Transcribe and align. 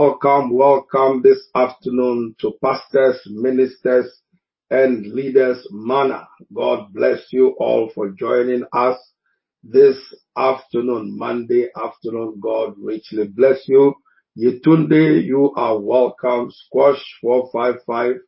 Welcome, 0.00 0.54
welcome, 0.54 1.22
this 1.24 1.48
afternoon 1.56 2.36
to 2.40 2.52
pastors, 2.62 3.20
ministers, 3.26 4.22
and 4.70 5.04
leaders 5.12 5.66
manna. 5.72 6.28
God 6.54 6.92
bless 6.94 7.32
you 7.32 7.56
all 7.58 7.90
for 7.92 8.10
joining 8.10 8.62
us 8.72 8.96
this 9.64 9.96
afternoon, 10.36 11.18
Monday 11.18 11.70
afternoon. 11.76 12.38
God 12.40 12.74
richly 12.78 13.26
bless 13.26 13.66
you. 13.66 13.92
Yetunde, 14.38 15.24
you 15.24 15.52
are 15.56 15.80
welcome. 15.80 16.52
Squash 16.52 17.02
455, 17.20 18.20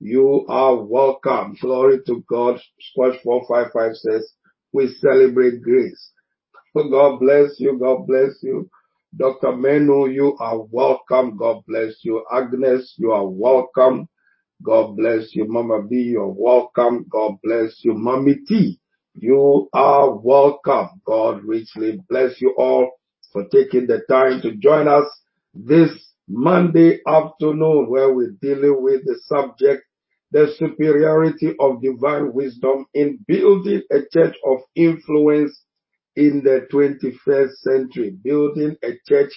you 0.00 0.46
are 0.48 0.76
welcome. 0.82 1.58
Glory 1.60 1.98
to 2.06 2.24
God. 2.26 2.58
Squash 2.80 3.16
455 3.22 3.96
says, 3.96 4.32
we 4.72 4.88
celebrate 4.98 5.60
grace. 5.60 6.10
God 6.74 7.18
bless 7.20 7.60
you. 7.60 7.78
God 7.78 8.06
bless 8.06 8.42
you. 8.42 8.70
Dr. 9.16 9.56
Menu, 9.56 10.08
you 10.08 10.36
are 10.38 10.60
welcome. 10.60 11.36
God 11.36 11.62
bless 11.66 11.94
you. 12.04 12.24
Agnes, 12.32 12.94
you 12.98 13.12
are 13.12 13.26
welcome. 13.28 14.08
God 14.62 14.96
bless 14.96 15.34
you. 15.34 15.46
Mama 15.48 15.82
B, 15.88 15.96
you're 15.96 16.28
welcome. 16.28 17.06
God 17.10 17.36
bless 17.44 17.84
you. 17.84 17.94
Mommy 17.94 18.36
T, 18.46 18.80
you 19.14 19.68
are 19.72 20.14
welcome. 20.16 20.88
God 21.06 21.44
richly 21.44 22.00
bless 22.08 22.40
you 22.40 22.54
all 22.58 22.90
for 23.32 23.44
taking 23.52 23.86
the 23.86 24.00
time 24.08 24.40
to 24.42 24.56
join 24.56 24.88
us 24.88 25.06
this 25.54 25.90
Monday 26.28 27.00
afternoon 27.06 27.88
where 27.88 28.12
we're 28.12 28.34
dealing 28.42 28.82
with 28.82 29.02
the 29.04 29.18
subject, 29.26 29.84
the 30.32 30.52
superiority 30.58 31.54
of 31.60 31.80
divine 31.82 32.32
wisdom 32.32 32.86
in 32.94 33.18
building 33.28 33.82
a 33.92 34.00
church 34.12 34.36
of 34.44 34.58
influence 34.76 35.62
in 36.18 36.42
the 36.42 36.66
21st 36.72 37.52
century, 37.58 38.10
building 38.10 38.74
a 38.82 38.98
church 39.08 39.32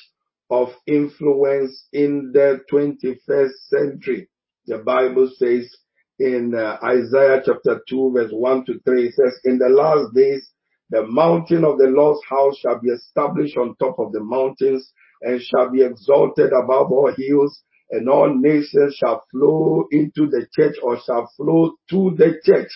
of 0.49 0.69
influence 0.87 1.85
in 1.93 2.31
the 2.33 2.59
21st 2.71 3.51
century. 3.69 4.27
The 4.65 4.79
Bible 4.79 5.29
says 5.37 5.71
in 6.17 6.55
uh, 6.55 6.77
Isaiah 6.83 7.43
chapter 7.45 7.81
2 7.87 8.13
verse 8.15 8.31
1 8.31 8.65
to 8.65 8.79
3, 8.83 9.05
it 9.05 9.13
says, 9.13 9.39
in 9.43 9.59
the 9.59 9.69
last 9.69 10.15
days, 10.15 10.49
the 10.89 11.05
mountain 11.05 11.63
of 11.63 11.77
the 11.77 11.85
Lord's 11.85 12.21
house 12.27 12.57
shall 12.57 12.79
be 12.79 12.89
established 12.89 13.57
on 13.57 13.75
top 13.75 13.99
of 13.99 14.11
the 14.11 14.19
mountains 14.19 14.91
and 15.21 15.39
shall 15.39 15.69
be 15.69 15.83
exalted 15.83 16.51
above 16.51 16.91
all 16.91 17.13
hills 17.15 17.61
and 17.91 18.09
all 18.09 18.33
nations 18.33 18.95
shall 18.95 19.23
flow 19.29 19.85
into 19.91 20.25
the 20.25 20.47
church 20.55 20.77
or 20.81 20.97
shall 21.05 21.31
flow 21.37 21.73
to 21.91 22.15
the 22.17 22.39
church. 22.43 22.71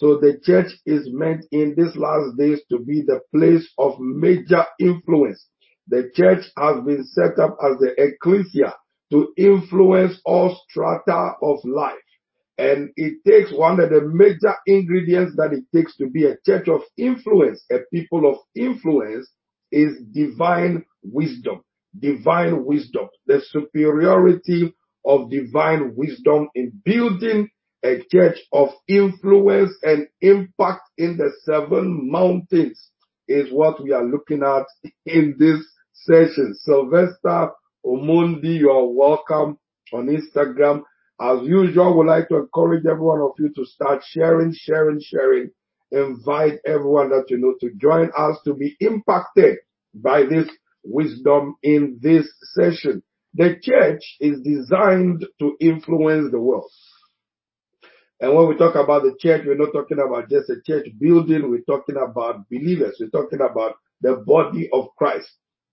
So 0.00 0.16
the 0.16 0.40
church 0.42 0.72
is 0.86 1.10
meant 1.12 1.44
in 1.52 1.74
these 1.76 1.94
last 1.94 2.38
days 2.38 2.62
to 2.70 2.78
be 2.78 3.02
the 3.02 3.20
place 3.34 3.70
of 3.76 4.00
major 4.00 4.64
influence. 4.80 5.46
The 5.88 6.10
church 6.14 6.46
has 6.56 6.82
been 6.86 7.04
set 7.04 7.38
up 7.38 7.58
as 7.62 7.76
the 7.80 7.92
ecclesia 7.98 8.74
to 9.12 9.34
influence 9.36 10.18
all 10.24 10.58
strata 10.70 11.32
of 11.42 11.58
life. 11.64 11.98
And 12.56 12.88
it 12.96 13.18
takes 13.28 13.52
one 13.52 13.78
of 13.78 13.90
the 13.90 14.00
major 14.00 14.54
ingredients 14.66 15.36
that 15.36 15.52
it 15.52 15.64
takes 15.76 15.94
to 15.98 16.08
be 16.08 16.24
a 16.24 16.38
church 16.46 16.66
of 16.68 16.80
influence, 16.96 17.62
a 17.70 17.80
people 17.92 18.26
of 18.26 18.38
influence 18.56 19.30
is 19.70 19.98
divine 20.12 20.82
wisdom. 21.02 21.60
Divine 21.98 22.64
wisdom. 22.64 23.08
The 23.26 23.42
superiority 23.50 24.72
of 25.04 25.30
divine 25.30 25.94
wisdom 25.94 26.48
in 26.54 26.72
building 26.86 27.50
a 27.84 28.02
church 28.10 28.38
of 28.52 28.70
influence 28.88 29.72
and 29.82 30.06
impact 30.20 30.82
in 30.98 31.16
the 31.16 31.32
seven 31.44 32.10
mountains 32.10 32.90
is 33.28 33.50
what 33.52 33.82
we 33.82 33.92
are 33.92 34.04
looking 34.04 34.42
at 34.42 34.66
in 35.06 35.36
this 35.38 35.60
session. 35.92 36.54
Sylvester 36.54 37.50
Omundi, 37.84 38.58
you're 38.58 38.86
welcome 38.88 39.58
on 39.92 40.08
Instagram. 40.08 40.82
As 41.20 41.40
usual, 41.42 41.98
we'd 41.98 42.06
like 42.06 42.28
to 42.28 42.36
encourage 42.36 42.84
every 42.86 43.02
one 43.02 43.20
of 43.20 43.32
you 43.38 43.52
to 43.54 43.64
start 43.64 44.02
sharing, 44.08 44.52
sharing, 44.54 45.00
sharing. 45.00 45.50
Invite 45.92 46.60
everyone 46.66 47.10
that 47.10 47.26
you 47.28 47.38
know 47.38 47.54
to 47.60 47.70
join 47.76 48.10
us 48.16 48.36
to 48.44 48.54
be 48.54 48.76
impacted 48.80 49.58
by 49.94 50.22
this 50.22 50.48
wisdom 50.84 51.56
in 51.62 51.98
this 52.00 52.30
session. 52.54 53.02
The 53.34 53.56
church 53.62 54.02
is 54.20 54.40
designed 54.40 55.26
to 55.40 55.56
influence 55.60 56.30
the 56.30 56.40
world. 56.40 56.70
And 58.20 58.34
when 58.34 58.48
we 58.48 58.56
talk 58.56 58.74
about 58.74 59.02
the 59.02 59.16
church, 59.18 59.44
we're 59.46 59.56
not 59.56 59.72
talking 59.72 59.98
about 59.98 60.28
just 60.28 60.50
a 60.50 60.60
church 60.66 60.88
building. 60.98 61.50
We're 61.50 61.62
talking 61.62 61.96
about 61.96 62.48
believers. 62.50 62.96
We're 63.00 63.08
talking 63.08 63.40
about 63.40 63.76
the 64.02 64.16
body 64.26 64.68
of 64.72 64.88
Christ. 64.96 65.28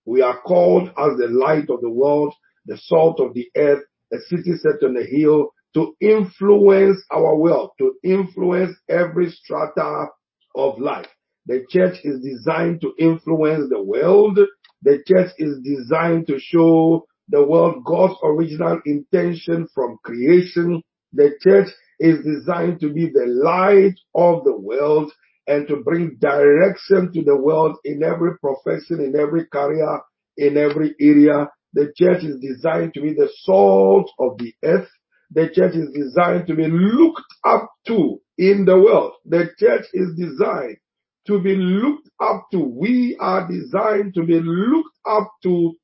We 0.06 0.22
are 0.22 0.40
called 0.40 0.88
as 0.88 1.18
the 1.18 1.28
light 1.28 1.68
of 1.68 1.82
the 1.82 1.90
world, 1.90 2.32
the 2.64 2.78
salt 2.78 3.20
of 3.20 3.34
the 3.34 3.50
earth, 3.56 3.84
a 4.12 4.16
city 4.28 4.54
set 4.56 4.82
on 4.82 4.96
a 4.96 5.04
hill 5.04 5.50
to 5.74 5.94
influence 6.00 7.04
our 7.10 7.36
world, 7.36 7.72
to 7.78 7.94
influence 8.02 8.74
every 8.88 9.30
strata 9.30 10.06
of 10.54 10.78
life. 10.78 11.06
The 11.44 11.66
church 11.68 11.98
is 12.02 12.20
designed 12.22 12.80
to 12.80 12.94
influence 12.98 13.68
the 13.68 13.82
world. 13.82 14.38
The 14.82 15.02
church 15.06 15.32
is 15.36 15.58
designed 15.62 16.26
to 16.28 16.38
show 16.38 17.06
the 17.28 17.44
world 17.44 17.84
God's 17.84 18.18
original 18.24 18.80
intention 18.86 19.68
from 19.74 19.98
creation. 20.02 20.82
The 21.12 21.32
church 21.42 21.68
is 22.00 22.24
designed 22.24 22.80
to 22.80 22.92
be 22.92 23.06
the 23.08 23.26
light 23.26 23.94
of 24.14 24.44
the 24.44 24.56
world 24.56 25.12
and 25.46 25.66
to 25.68 25.76
bring 25.76 26.16
direction 26.20 27.12
to 27.12 27.22
the 27.22 27.36
world 27.36 27.76
in 27.84 28.02
every 28.02 28.38
profession, 28.38 29.00
in 29.00 29.16
every 29.18 29.46
career, 29.46 30.00
in 30.36 30.56
every 30.56 30.94
area. 31.00 31.48
The 31.74 31.92
church 31.96 32.24
is 32.24 32.38
designed 32.40 32.94
to 32.94 33.00
be 33.00 33.14
the 33.14 33.30
salt 33.42 34.10
of 34.18 34.38
the 34.38 34.54
earth. 34.64 34.88
The 35.32 35.48
church 35.50 35.74
is 35.74 35.90
designed 35.92 36.46
to 36.46 36.54
be 36.54 36.68
looked 36.68 37.22
up 37.44 37.68
to 37.88 38.20
in 38.38 38.64
the 38.64 38.78
world. 38.78 39.12
The 39.26 39.50
church 39.58 39.86
is 39.92 40.14
designed 40.16 40.78
to 41.26 41.40
be 41.40 41.56
looked 41.56 42.08
up 42.20 42.46
to. 42.52 42.58
We 42.60 43.16
are 43.20 43.46
designed 43.48 44.14
to 44.14 44.24
be 44.24 44.40
looked 44.40 44.96
up 45.06 45.30
to 45.42 45.74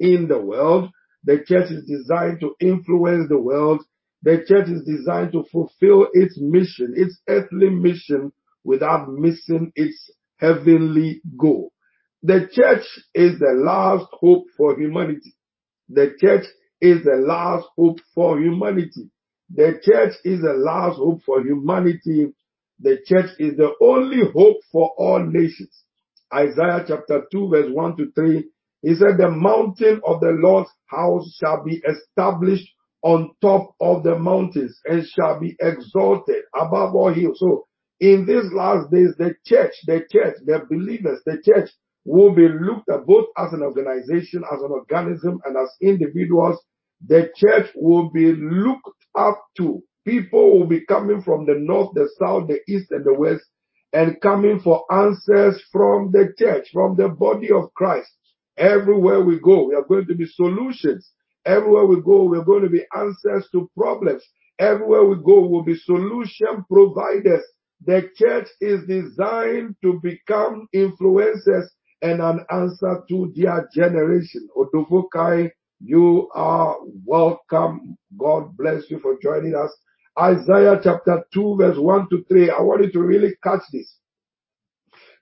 in 0.00 0.28
the 0.28 0.38
world. 0.40 0.90
The 1.24 1.44
church 1.46 1.70
is 1.70 1.84
designed 1.86 2.40
to 2.40 2.54
influence 2.60 3.28
the 3.28 3.38
world. 3.38 3.82
The 4.24 4.42
church 4.48 4.68
is 4.68 4.82
designed 4.84 5.32
to 5.32 5.44
fulfill 5.52 6.08
its 6.14 6.40
mission, 6.40 6.94
its 6.96 7.20
earthly 7.28 7.68
mission 7.68 8.32
without 8.64 9.12
missing 9.12 9.70
its 9.76 10.10
heavenly 10.38 11.20
goal. 11.36 11.72
The 12.22 12.48
church 12.50 12.86
is 13.14 13.38
the 13.38 13.52
last 13.52 14.06
hope 14.12 14.46
for 14.56 14.80
humanity. 14.80 15.34
The 15.90 16.14
church 16.18 16.46
is 16.80 17.04
the 17.04 17.16
last 17.16 17.66
hope 17.76 17.98
for 18.14 18.40
humanity. 18.40 19.10
The 19.54 19.78
church 19.82 20.14
is 20.24 20.40
the 20.40 20.54
last 20.54 20.96
hope 20.96 21.20
for 21.26 21.42
humanity. 21.42 22.32
The 22.80 23.00
church 23.06 23.30
is 23.38 23.58
the 23.58 23.72
only 23.82 24.22
hope 24.32 24.56
for 24.72 24.94
all 24.96 25.22
nations. 25.22 25.84
Isaiah 26.32 26.82
chapter 26.88 27.24
2 27.30 27.48
verse 27.50 27.70
1 27.70 27.96
to 27.98 28.10
3. 28.12 28.42
He 28.80 28.94
said, 28.94 29.18
the 29.18 29.30
mountain 29.30 30.00
of 30.06 30.20
the 30.20 30.30
Lord's 30.30 30.70
house 30.86 31.36
shall 31.38 31.62
be 31.62 31.82
established 31.86 32.70
on 33.04 33.30
top 33.42 33.74
of 33.80 34.02
the 34.02 34.18
mountains 34.18 34.80
and 34.86 35.06
shall 35.06 35.38
be 35.38 35.54
exalted 35.60 36.42
above 36.58 36.94
all 36.94 37.12
hills. 37.12 37.38
So 37.38 37.66
in 38.00 38.24
these 38.26 38.50
last 38.50 38.90
days, 38.90 39.14
the 39.18 39.34
church, 39.44 39.74
the 39.86 40.06
church, 40.10 40.36
the 40.46 40.66
believers, 40.70 41.20
the 41.26 41.40
church 41.44 41.68
will 42.06 42.34
be 42.34 42.48
looked 42.48 42.88
at 42.88 43.06
both 43.06 43.26
as 43.36 43.52
an 43.52 43.62
organization, 43.62 44.42
as 44.50 44.60
an 44.62 44.70
organism, 44.70 45.38
and 45.44 45.56
as 45.56 45.70
individuals. 45.82 46.58
The 47.06 47.30
church 47.36 47.70
will 47.76 48.10
be 48.10 48.32
looked 48.32 48.88
up 49.14 49.38
to. 49.58 49.82
People 50.06 50.58
will 50.58 50.66
be 50.66 50.86
coming 50.86 51.20
from 51.22 51.44
the 51.44 51.54
north, 51.54 51.92
the 51.94 52.08
south, 52.18 52.48
the 52.48 52.60
east, 52.66 52.90
and 52.90 53.04
the 53.04 53.14
west, 53.14 53.44
and 53.92 54.18
coming 54.22 54.60
for 54.60 54.84
answers 54.90 55.62
from 55.70 56.10
the 56.10 56.32
church, 56.38 56.68
from 56.72 56.96
the 56.96 57.08
body 57.08 57.50
of 57.52 57.72
Christ. 57.74 58.10
Everywhere 58.56 59.20
we 59.20 59.38
go, 59.40 59.68
we 59.68 59.74
are 59.74 59.84
going 59.84 60.06
to 60.06 60.14
be 60.14 60.26
solutions. 60.26 61.10
Everywhere 61.46 61.86
we 61.86 62.00
go, 62.00 62.24
we're 62.24 62.44
going 62.44 62.62
to 62.62 62.70
be 62.70 62.84
answers 62.96 63.48
to 63.52 63.70
problems. 63.76 64.22
Everywhere 64.58 65.04
we 65.04 65.16
go, 65.16 65.46
we'll 65.46 65.62
be 65.62 65.76
solution 65.76 66.64
providers. 66.70 67.42
The 67.84 68.10
church 68.16 68.48
is 68.60 68.86
designed 68.86 69.76
to 69.82 70.00
become 70.02 70.68
influencers 70.74 71.66
and 72.00 72.20
an 72.20 72.44
answer 72.50 73.02
to 73.08 73.32
their 73.36 73.68
generation. 73.74 74.48
Odufukai, 74.56 75.50
you 75.80 76.30
are 76.34 76.76
welcome. 77.04 77.98
God 78.16 78.56
bless 78.56 78.90
you 78.90 79.00
for 79.00 79.18
joining 79.22 79.54
us. 79.54 79.70
Isaiah 80.18 80.80
chapter 80.82 81.24
2 81.34 81.56
verse 81.58 81.76
1 81.78 82.08
to 82.10 82.24
3. 82.28 82.50
I 82.50 82.60
want 82.60 82.84
you 82.84 82.92
to 82.92 83.00
really 83.00 83.34
catch 83.42 83.62
this. 83.72 83.96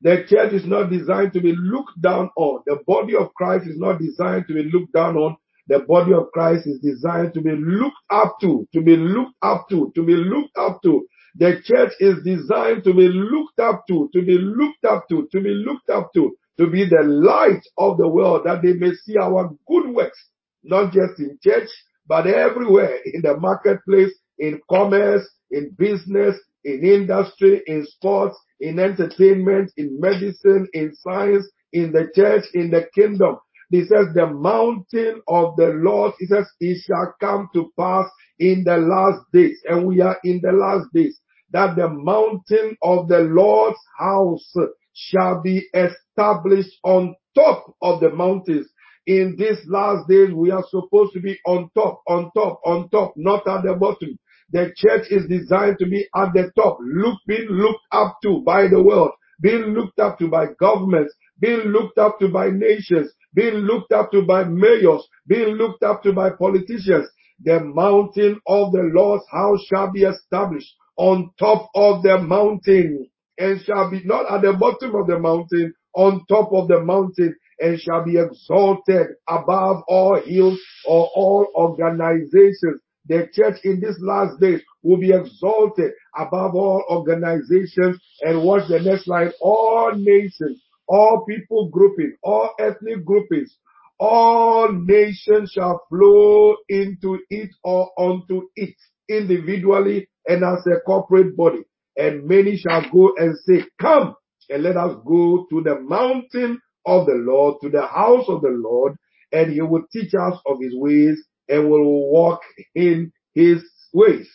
The 0.02 0.24
church 0.28 0.52
is 0.52 0.66
not 0.66 0.90
designed 0.90 1.32
to 1.32 1.40
be 1.40 1.54
looked 1.56 2.00
down 2.00 2.30
on. 2.36 2.62
The 2.66 2.78
body 2.86 3.16
of 3.16 3.32
Christ 3.34 3.66
is 3.66 3.78
not 3.78 4.00
designed 4.00 4.46
to 4.48 4.54
be 4.54 4.64
looked 4.64 4.92
down 4.92 5.16
on. 5.16 5.36
The 5.68 5.80
body 5.80 6.12
of 6.12 6.30
Christ 6.32 6.66
is 6.66 6.80
designed 6.80 7.34
to 7.34 7.40
be 7.40 7.52
looked 7.52 7.96
up 8.10 8.36
to, 8.42 8.68
to 8.74 8.82
be 8.82 8.96
looked 8.96 9.36
up 9.42 9.68
to, 9.70 9.92
to 9.94 10.04
be 10.04 10.14
looked 10.14 10.56
up 10.58 10.82
to. 10.82 11.06
The 11.36 11.60
church 11.64 11.92
is 12.00 12.22
designed 12.24 12.84
to 12.84 12.94
be 12.94 13.08
looked 13.08 13.60
up 13.60 13.84
to, 13.88 14.10
to 14.12 14.22
be 14.22 14.38
looked 14.38 14.84
up 14.84 15.08
to, 15.10 15.28
to 15.32 15.40
be 15.40 15.50
looked 15.50 15.90
up 15.90 16.12
to, 16.14 16.36
to 16.58 16.66
be 16.68 16.88
the 16.88 17.02
light 17.04 17.62
of 17.78 17.98
the 17.98 18.08
world 18.08 18.42
that 18.44 18.62
they 18.62 18.74
may 18.74 18.92
see 18.94 19.16
our 19.18 19.50
good 19.66 19.88
works 19.94 20.18
not 20.62 20.92
just 20.92 21.18
in 21.20 21.38
church, 21.42 21.68
but 22.06 22.26
everywhere 22.26 22.98
in 23.06 23.22
the 23.22 23.36
marketplace, 23.38 24.12
in 24.38 24.60
commerce, 24.70 25.28
in 25.50 25.70
business, 25.78 26.36
in 26.64 26.84
industry, 26.84 27.62
in 27.66 27.86
sports, 27.86 28.36
in 28.60 28.78
entertainment, 28.78 29.72
in 29.76 30.00
medicine, 30.00 30.68
in 30.72 30.94
science, 30.96 31.48
in 31.72 31.92
the 31.92 32.08
church, 32.14 32.44
in 32.54 32.70
the 32.70 32.86
kingdom. 32.94 33.36
He 33.72 33.86
says, 33.86 34.08
the 34.14 34.26
mountain 34.26 35.22
of 35.26 35.56
the 35.56 35.68
Lord, 35.68 36.12
he 36.18 36.26
says, 36.26 36.46
it 36.60 36.82
shall 36.86 37.14
come 37.18 37.48
to 37.54 37.72
pass 37.78 38.06
in 38.38 38.64
the 38.64 38.76
last 38.76 39.22
days. 39.32 39.58
And 39.66 39.86
we 39.86 40.02
are 40.02 40.18
in 40.24 40.40
the 40.42 40.52
last 40.52 40.92
days. 40.92 41.18
That 41.52 41.76
the 41.76 41.88
mountain 41.88 42.76
of 42.82 43.08
the 43.08 43.20
Lord's 43.20 43.78
house 43.98 44.52
shall 44.92 45.40
be 45.40 45.66
established 45.72 46.78
on 46.84 47.14
top 47.34 47.74
of 47.80 48.00
the 48.00 48.10
mountains. 48.10 48.68
In 49.06 49.36
these 49.38 49.60
last 49.66 50.06
days, 50.06 50.34
we 50.34 50.50
are 50.50 50.64
supposed 50.68 51.14
to 51.14 51.20
be 51.20 51.38
on 51.46 51.70
top, 51.74 52.02
on 52.06 52.30
top, 52.36 52.60
on 52.66 52.90
top, 52.90 53.14
not 53.16 53.48
at 53.48 53.62
the 53.62 53.74
bottom. 53.74 54.18
The 54.50 54.70
church 54.76 55.06
is 55.08 55.26
designed 55.28 55.78
to 55.78 55.86
be 55.86 56.06
at 56.14 56.34
the 56.34 56.52
top, 56.56 56.76
look, 56.82 57.18
being 57.26 57.48
looked 57.48 57.86
up 57.90 58.18
to 58.22 58.42
by 58.44 58.68
the 58.68 58.82
world, 58.82 59.12
being 59.40 59.72
looked 59.74 59.98
up 59.98 60.18
to 60.18 60.28
by 60.28 60.48
governments, 60.60 61.14
being 61.40 61.68
looked 61.68 61.96
up 61.96 62.18
to 62.20 62.28
by 62.28 62.50
nations, 62.50 63.10
being 63.34 63.54
looked 63.54 63.92
up 63.92 64.10
to 64.12 64.22
by 64.22 64.44
mayors, 64.44 65.06
being 65.26 65.56
looked 65.56 65.82
up 65.82 66.02
to 66.02 66.12
by 66.12 66.30
politicians. 66.30 67.08
The 67.44 67.60
mountain 67.60 68.40
of 68.46 68.72
the 68.72 68.90
Lord's 68.94 69.24
house 69.30 69.64
shall 69.66 69.90
be 69.90 70.02
established 70.02 70.72
on 70.96 71.30
top 71.38 71.68
of 71.74 72.02
the 72.02 72.18
mountain 72.18 73.08
and 73.38 73.60
shall 73.62 73.90
be 73.90 74.02
not 74.04 74.30
at 74.30 74.42
the 74.42 74.52
bottom 74.52 74.94
of 74.94 75.06
the 75.06 75.18
mountain, 75.18 75.74
on 75.94 76.24
top 76.28 76.52
of 76.52 76.68
the 76.68 76.80
mountain 76.80 77.34
and 77.58 77.80
shall 77.80 78.04
be 78.04 78.18
exalted 78.18 79.08
above 79.28 79.82
all 79.88 80.20
hills 80.20 80.60
or 80.86 81.08
all 81.14 81.46
organizations. 81.54 82.80
The 83.06 83.28
church 83.32 83.56
in 83.64 83.80
these 83.80 83.98
last 84.00 84.38
days 84.40 84.60
will 84.82 84.98
be 84.98 85.10
exalted 85.12 85.92
above 86.16 86.54
all 86.54 86.84
organizations 86.88 87.98
and 88.20 88.44
watch 88.44 88.68
the 88.68 88.78
next 88.80 89.08
line, 89.08 89.32
all 89.40 89.92
nations 89.96 90.62
all 90.92 91.24
people 91.26 91.70
grouping, 91.70 92.14
all 92.22 92.50
ethnic 92.60 93.02
groupings, 93.04 93.56
all 93.98 94.70
nations 94.70 95.50
shall 95.52 95.80
flow 95.88 96.54
into 96.68 97.18
it 97.30 97.48
or 97.64 97.90
unto 97.98 98.42
it 98.56 98.74
individually 99.08 100.06
and 100.28 100.44
as 100.44 100.66
a 100.66 100.80
corporate 100.80 101.34
body. 101.34 101.62
And 101.96 102.26
many 102.28 102.58
shall 102.58 102.84
go 102.92 103.14
and 103.16 103.34
say, 103.46 103.64
come 103.80 104.14
and 104.50 104.62
let 104.62 104.76
us 104.76 104.94
go 105.06 105.46
to 105.48 105.62
the 105.62 105.80
mountain 105.80 106.60
of 106.84 107.06
the 107.06 107.14
Lord, 107.14 107.56
to 107.62 107.70
the 107.70 107.86
house 107.86 108.26
of 108.28 108.42
the 108.42 108.50
Lord, 108.50 108.96
and 109.32 109.50
he 109.50 109.62
will 109.62 109.84
teach 109.90 110.12
us 110.14 110.38
of 110.46 110.58
his 110.60 110.74
ways 110.74 111.24
and 111.48 111.70
will 111.70 112.10
walk 112.10 112.40
in 112.74 113.12
his 113.34 113.62
ways. 113.94 114.28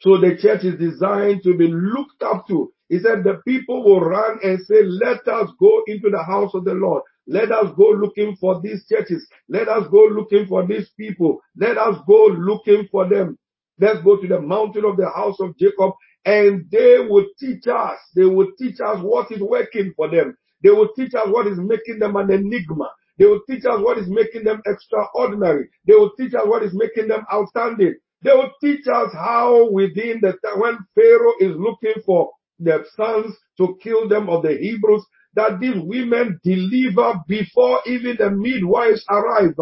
So 0.00 0.18
the 0.18 0.38
church 0.40 0.64
is 0.64 0.78
designed 0.78 1.42
to 1.44 1.54
be 1.56 1.66
looked 1.66 2.22
up 2.22 2.46
to. 2.48 2.72
He 2.94 3.00
said 3.00 3.24
the 3.24 3.40
people 3.44 3.82
will 3.82 4.02
run 4.02 4.38
and 4.44 4.64
say, 4.66 4.84
let 4.84 5.26
us 5.26 5.50
go 5.58 5.82
into 5.88 6.10
the 6.10 6.22
house 6.22 6.54
of 6.54 6.64
the 6.64 6.74
Lord. 6.74 7.02
Let 7.26 7.50
us 7.50 7.72
go 7.76 7.90
looking 7.90 8.36
for 8.36 8.60
these 8.60 8.86
churches. 8.86 9.26
Let 9.48 9.66
us 9.66 9.88
go 9.90 10.04
looking 10.04 10.46
for 10.46 10.64
these 10.64 10.88
people. 10.96 11.40
Let 11.56 11.76
us 11.76 11.96
go 12.06 12.26
looking 12.26 12.86
for 12.92 13.08
them. 13.08 13.36
Let's 13.80 14.00
go 14.04 14.20
to 14.20 14.28
the 14.28 14.40
mountain 14.40 14.84
of 14.84 14.96
the 14.96 15.10
house 15.10 15.40
of 15.40 15.58
Jacob 15.58 15.94
and 16.24 16.70
they 16.70 17.00
will 17.00 17.26
teach 17.40 17.66
us. 17.66 17.98
They 18.14 18.26
will 18.26 18.52
teach 18.56 18.76
us 18.80 19.02
what 19.02 19.32
is 19.32 19.40
working 19.40 19.92
for 19.96 20.08
them. 20.08 20.36
They 20.62 20.70
will 20.70 20.90
teach 20.94 21.14
us 21.14 21.26
what 21.26 21.48
is 21.48 21.58
making 21.58 21.98
them 21.98 22.14
an 22.14 22.30
enigma. 22.30 22.92
They 23.18 23.24
will 23.26 23.40
teach 23.50 23.64
us 23.64 23.80
what 23.80 23.98
is 23.98 24.06
making 24.06 24.44
them 24.44 24.62
extraordinary. 24.66 25.68
They 25.84 25.94
will 25.94 26.12
teach 26.16 26.34
us 26.34 26.46
what 26.46 26.62
is 26.62 26.72
making 26.72 27.08
them 27.08 27.26
outstanding. 27.32 27.96
They 28.22 28.32
will 28.32 28.52
teach 28.62 28.86
us 28.86 29.12
how 29.12 29.68
within 29.72 30.20
the 30.22 30.38
when 30.58 30.78
Pharaoh 30.94 31.34
is 31.40 31.56
looking 31.58 32.00
for 32.06 32.30
the 32.58 32.84
sons 32.96 33.34
to 33.58 33.78
kill 33.82 34.08
them 34.08 34.28
of 34.28 34.42
the 34.42 34.56
Hebrews, 34.56 35.04
that 35.34 35.60
these 35.60 35.76
women 35.76 36.40
deliver 36.44 37.20
before 37.26 37.80
even 37.86 38.16
the 38.18 38.30
midwives 38.30 39.04
arrive. 39.10 39.54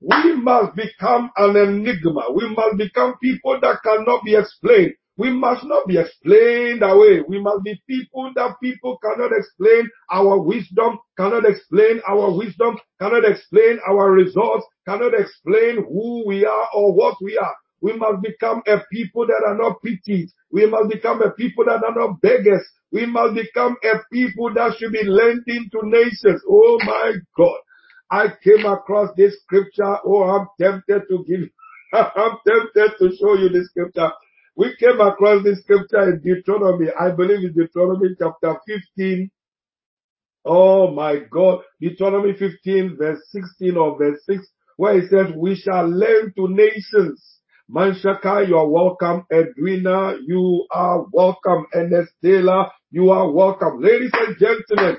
We 0.00 0.36
must 0.36 0.76
become 0.76 1.30
an 1.36 1.56
enigma. 1.56 2.32
We 2.32 2.48
must 2.54 2.78
become 2.78 3.14
people 3.22 3.58
that 3.60 3.82
cannot 3.82 4.24
be 4.24 4.36
explained. 4.36 4.94
We 5.16 5.30
must 5.30 5.64
not 5.64 5.88
be 5.88 5.98
explained 5.98 6.84
away. 6.84 7.22
We 7.26 7.42
must 7.42 7.64
be 7.64 7.82
people 7.88 8.30
that 8.36 8.54
people 8.62 8.98
cannot 9.02 9.32
explain 9.32 9.90
our 10.12 10.40
wisdom, 10.40 10.98
cannot 11.16 11.44
explain 11.44 12.00
our 12.08 12.30
wisdom, 12.36 12.78
cannot 13.00 13.24
explain 13.24 13.80
our 13.88 14.12
results, 14.12 14.64
cannot 14.86 15.14
explain 15.14 15.84
who 15.84 16.24
we 16.24 16.46
are 16.46 16.68
or 16.72 16.94
what 16.94 17.16
we 17.20 17.36
are. 17.36 17.56
We 17.80 17.92
must 17.96 18.22
become 18.22 18.62
a 18.66 18.78
people 18.90 19.26
that 19.26 19.42
are 19.46 19.56
not 19.56 19.82
pitied. 19.82 20.30
We 20.50 20.66
must 20.66 20.90
become 20.90 21.22
a 21.22 21.30
people 21.30 21.64
that 21.66 21.84
are 21.84 21.94
not 21.94 22.20
beggars. 22.20 22.66
We 22.90 23.06
must 23.06 23.34
become 23.34 23.76
a 23.84 23.98
people 24.12 24.52
that 24.54 24.76
should 24.78 24.92
be 24.92 25.04
lending 25.04 25.68
to 25.72 25.80
nations. 25.84 26.42
Oh 26.48 26.78
my 26.84 27.12
God. 27.36 27.58
I 28.10 28.28
came 28.42 28.64
across 28.64 29.10
this 29.16 29.36
scripture. 29.42 29.98
Oh, 30.04 30.22
I'm 30.24 30.48
tempted 30.60 31.02
to 31.08 31.24
give, 31.26 31.48
I'm 31.92 32.38
tempted 32.46 32.98
to 32.98 33.16
show 33.16 33.34
you 33.34 33.50
this 33.50 33.68
scripture. 33.68 34.10
We 34.56 34.74
came 34.80 35.00
across 35.00 35.44
this 35.44 35.60
scripture 35.60 36.10
in 36.10 36.20
Deuteronomy. 36.20 36.88
I 36.98 37.10
believe 37.10 37.44
it's 37.44 37.54
Deuteronomy 37.54 38.16
chapter 38.18 38.56
15. 38.96 39.30
Oh 40.44 40.90
my 40.90 41.18
God. 41.30 41.60
Deuteronomy 41.80 42.32
15 42.32 42.96
verse 42.98 43.20
16 43.30 43.76
or 43.76 43.98
verse 43.98 44.18
6 44.26 44.44
where 44.78 44.98
it 44.98 45.10
says, 45.10 45.34
we 45.36 45.56
shall 45.56 45.88
lend 45.88 46.34
to 46.36 46.48
nations 46.48 47.37
Manshaka, 47.70 48.48
you 48.48 48.56
are 48.56 48.66
welcome. 48.66 49.26
Edwina, 49.30 50.16
you 50.26 50.66
are 50.70 51.04
welcome. 51.12 51.66
Enestela, 51.74 52.70
you 52.90 53.10
are 53.10 53.30
welcome. 53.30 53.82
Ladies 53.82 54.10
and 54.14 54.36
gentlemen, 54.38 54.96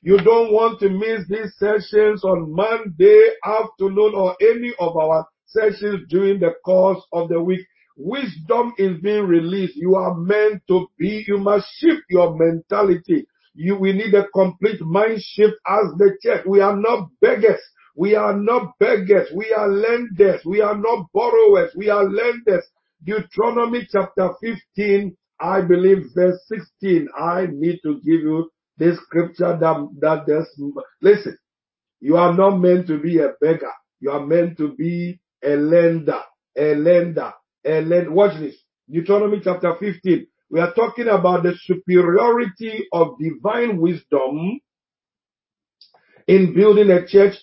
you 0.00 0.16
don't 0.18 0.50
want 0.50 0.80
to 0.80 0.88
miss 0.88 1.28
these 1.28 1.54
sessions 1.58 2.24
on 2.24 2.50
Monday 2.50 3.30
afternoon 3.44 4.14
or 4.14 4.34
any 4.40 4.72
of 4.80 4.96
our 4.96 5.26
sessions 5.44 6.08
during 6.08 6.40
the 6.40 6.52
course 6.64 7.02
of 7.12 7.28
the 7.28 7.42
week. 7.42 7.66
Wisdom 7.98 8.72
is 8.78 8.98
being 9.02 9.24
released. 9.24 9.76
You 9.76 9.96
are 9.96 10.14
meant 10.14 10.62
to 10.68 10.86
be, 10.98 11.24
you 11.26 11.36
must 11.36 11.66
shift 11.76 12.04
your 12.08 12.38
mentality. 12.38 13.26
You, 13.54 13.76
we 13.76 13.92
need 13.92 14.14
a 14.14 14.28
complete 14.28 14.80
mind 14.80 15.20
shift 15.20 15.56
as 15.66 15.92
the 15.98 16.16
church. 16.22 16.46
We 16.46 16.60
are 16.60 16.76
not 16.76 17.10
beggars. 17.20 17.60
We 17.98 18.14
are 18.14 18.36
not 18.36 18.78
beggars. 18.78 19.28
We 19.34 19.52
are 19.52 19.68
lenders. 19.68 20.42
We 20.44 20.60
are 20.60 20.78
not 20.78 21.06
borrowers. 21.12 21.72
We 21.74 21.90
are 21.90 22.04
lenders. 22.04 22.64
Deuteronomy 23.04 23.88
chapter 23.90 24.30
15, 24.40 25.16
I 25.40 25.62
believe 25.62 26.04
verse 26.14 26.40
16. 26.46 27.08
I 27.18 27.48
need 27.50 27.80
to 27.82 27.94
give 27.94 28.20
you 28.20 28.50
this 28.76 29.00
scripture 29.00 29.58
that, 29.60 29.88
that 29.98 30.26
there's, 30.28 30.48
listen, 31.02 31.36
you 31.98 32.16
are 32.16 32.32
not 32.32 32.58
meant 32.58 32.86
to 32.86 33.00
be 33.00 33.18
a 33.18 33.32
beggar. 33.40 33.72
You 33.98 34.12
are 34.12 34.24
meant 34.24 34.58
to 34.58 34.76
be 34.76 35.18
a 35.42 35.56
lender, 35.56 36.20
a 36.56 36.76
lender, 36.76 37.32
a 37.66 37.80
lender. 37.80 38.12
Watch 38.12 38.38
this. 38.38 38.54
Deuteronomy 38.88 39.40
chapter 39.42 39.74
15. 39.74 40.24
We 40.50 40.60
are 40.60 40.72
talking 40.72 41.08
about 41.08 41.42
the 41.42 41.54
superiority 41.64 42.86
of 42.92 43.18
divine 43.18 43.80
wisdom 43.80 44.60
in 46.28 46.54
building 46.54 46.90
a 46.90 47.04
church 47.04 47.34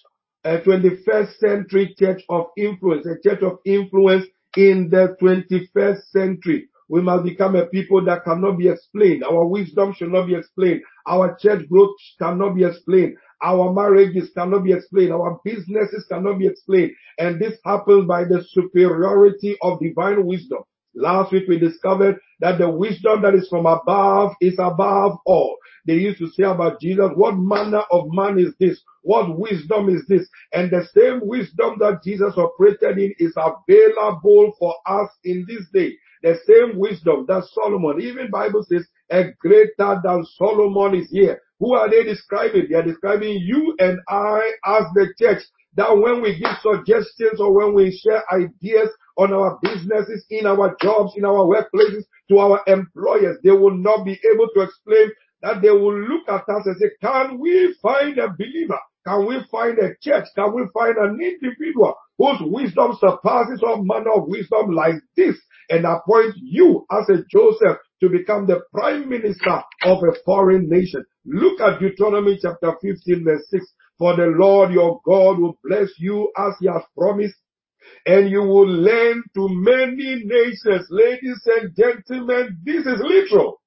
a 0.45 0.59
21st 0.59 1.37
century 1.37 1.95
church 1.97 2.23
of 2.29 2.45
influence, 2.55 3.07
a 3.07 3.17
church 3.27 3.41
of 3.41 3.57
influence 3.65 4.25
in 4.55 4.89
the 4.91 5.17
21st 5.19 6.01
century. 6.11 6.69
We 6.87 7.01
must 7.01 7.23
become 7.23 7.55
a 7.55 7.65
people 7.65 8.05
that 8.05 8.23
cannot 8.25 8.59
be 8.59 8.67
explained. 8.67 9.23
Our 9.23 9.47
wisdom 9.47 9.93
should 9.93 10.11
not 10.11 10.27
be 10.27 10.35
explained. 10.35 10.83
Our 11.07 11.35
church 11.35 11.67
growth 11.67 11.95
cannot 12.19 12.55
be 12.55 12.63
explained. 12.63 13.17
Our 13.43 13.73
marriages 13.73 14.29
cannot 14.37 14.63
be 14.63 14.73
explained. 14.73 15.11
Our 15.11 15.39
businesses 15.43 16.05
cannot 16.05 16.37
be 16.37 16.45
explained. 16.45 16.91
And 17.17 17.41
this 17.41 17.57
happens 17.65 18.05
by 18.05 18.25
the 18.25 18.43
superiority 18.47 19.57
of 19.63 19.79
divine 19.79 20.25
wisdom. 20.27 20.59
Last 20.95 21.31
week 21.31 21.45
we 21.47 21.59
discovered 21.59 22.19
that 22.39 22.57
the 22.57 22.69
wisdom 22.69 23.21
that 23.23 23.35
is 23.35 23.47
from 23.49 23.65
above 23.65 24.33
is 24.41 24.55
above 24.59 25.17
all. 25.25 25.57
They 25.85 25.95
used 25.95 26.19
to 26.19 26.29
say 26.29 26.43
about 26.43 26.81
Jesus, 26.81 27.11
what 27.15 27.37
manner 27.37 27.83
of 27.91 28.05
man 28.09 28.39
is 28.39 28.53
this? 28.59 28.81
What 29.03 29.37
wisdom 29.37 29.89
is 29.89 30.05
this? 30.07 30.27
And 30.53 30.71
the 30.71 30.87
same 30.95 31.21
wisdom 31.27 31.77
that 31.79 32.01
Jesus 32.03 32.33
operated 32.37 32.97
in 32.97 33.13
is 33.19 33.33
available 33.37 34.53
for 34.59 34.75
us 34.85 35.09
in 35.23 35.45
this 35.47 35.67
day. 35.73 35.93
The 36.23 36.37
same 36.47 36.79
wisdom 36.79 37.25
that 37.27 37.43
Solomon, 37.53 38.01
even 38.01 38.31
Bible 38.31 38.63
says, 38.63 38.87
a 39.11 39.31
greater 39.39 40.01
than 40.03 40.25
Solomon 40.37 40.95
is 40.95 41.11
here. 41.11 41.41
Who 41.59 41.75
are 41.75 41.89
they 41.89 42.03
describing? 42.03 42.67
They 42.69 42.75
are 42.75 42.83
describing 42.83 43.37
you 43.41 43.75
and 43.79 43.99
I 44.09 44.51
as 44.65 44.85
the 44.95 45.13
church. 45.19 45.43
That 45.75 45.97
when 45.97 46.21
we 46.21 46.39
give 46.39 46.57
suggestions 46.61 47.39
or 47.39 47.53
when 47.53 47.73
we 47.73 47.91
share 47.91 48.23
ideas 48.33 48.89
on 49.17 49.33
our 49.33 49.59
businesses, 49.61 50.25
in 50.29 50.45
our 50.45 50.75
jobs, 50.81 51.13
in 51.17 51.25
our 51.25 51.45
workplaces, 51.45 52.03
to 52.29 52.37
our 52.39 52.61
employers, 52.67 53.37
they 53.43 53.51
will 53.51 53.75
not 53.75 54.03
be 54.05 54.19
able 54.33 54.47
to 54.55 54.61
explain 54.61 55.11
that 55.41 55.61
they 55.61 55.69
will 55.69 55.97
look 55.97 56.27
at 56.27 56.41
us 56.49 56.65
and 56.65 56.77
say, 56.77 56.89
can 57.01 57.39
we 57.39 57.75
find 57.81 58.17
a 58.17 58.29
believer? 58.29 58.79
Can 59.05 59.27
we 59.27 59.37
find 59.51 59.77
a 59.77 59.91
church? 60.01 60.25
Can 60.35 60.53
we 60.55 60.63
find 60.73 60.97
an 60.97 61.19
individual 61.21 61.93
whose 62.17 62.39
wisdom 62.41 62.97
surpasses 62.99 63.61
all 63.63 63.83
manner 63.83 64.13
of 64.13 64.27
wisdom 64.27 64.71
like 64.71 64.95
this 65.15 65.35
and 65.69 65.85
appoint 65.85 66.33
you 66.37 66.85
as 66.91 67.07
a 67.09 67.23
Joseph 67.31 67.77
to 68.01 68.09
become 68.09 68.47
the 68.47 68.61
prime 68.73 69.07
minister 69.07 69.61
of 69.83 69.99
a 70.03 70.13
foreign 70.25 70.67
nation? 70.67 71.05
Look 71.25 71.61
at 71.61 71.79
Deuteronomy 71.79 72.39
chapter 72.41 72.73
15 72.81 73.23
verse 73.23 73.45
6. 73.51 73.65
For 73.97 74.15
the 74.15 74.25
Lord 74.25 74.71
your 74.71 74.99
God 75.05 75.39
will 75.39 75.57
bless 75.63 75.89
you 75.97 76.31
as 76.37 76.53
he 76.59 76.67
has 76.67 76.83
promised 76.97 77.35
and 78.05 78.29
you 78.29 78.41
will 78.41 78.67
lend 78.67 79.23
to 79.35 79.47
many 79.49 80.23
nations. 80.25 80.87
Ladies 80.89 81.41
and 81.45 81.75
gentlemen, 81.75 82.57
this 82.63 82.85
is 82.85 82.99
literal. 83.01 83.61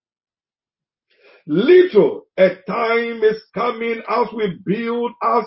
Little, 1.46 2.26
a 2.36 2.56
time 2.68 3.22
is 3.22 3.42
coming 3.54 4.02
as 4.08 4.26
we 4.36 4.58
build 4.66 5.12
our 5.22 5.46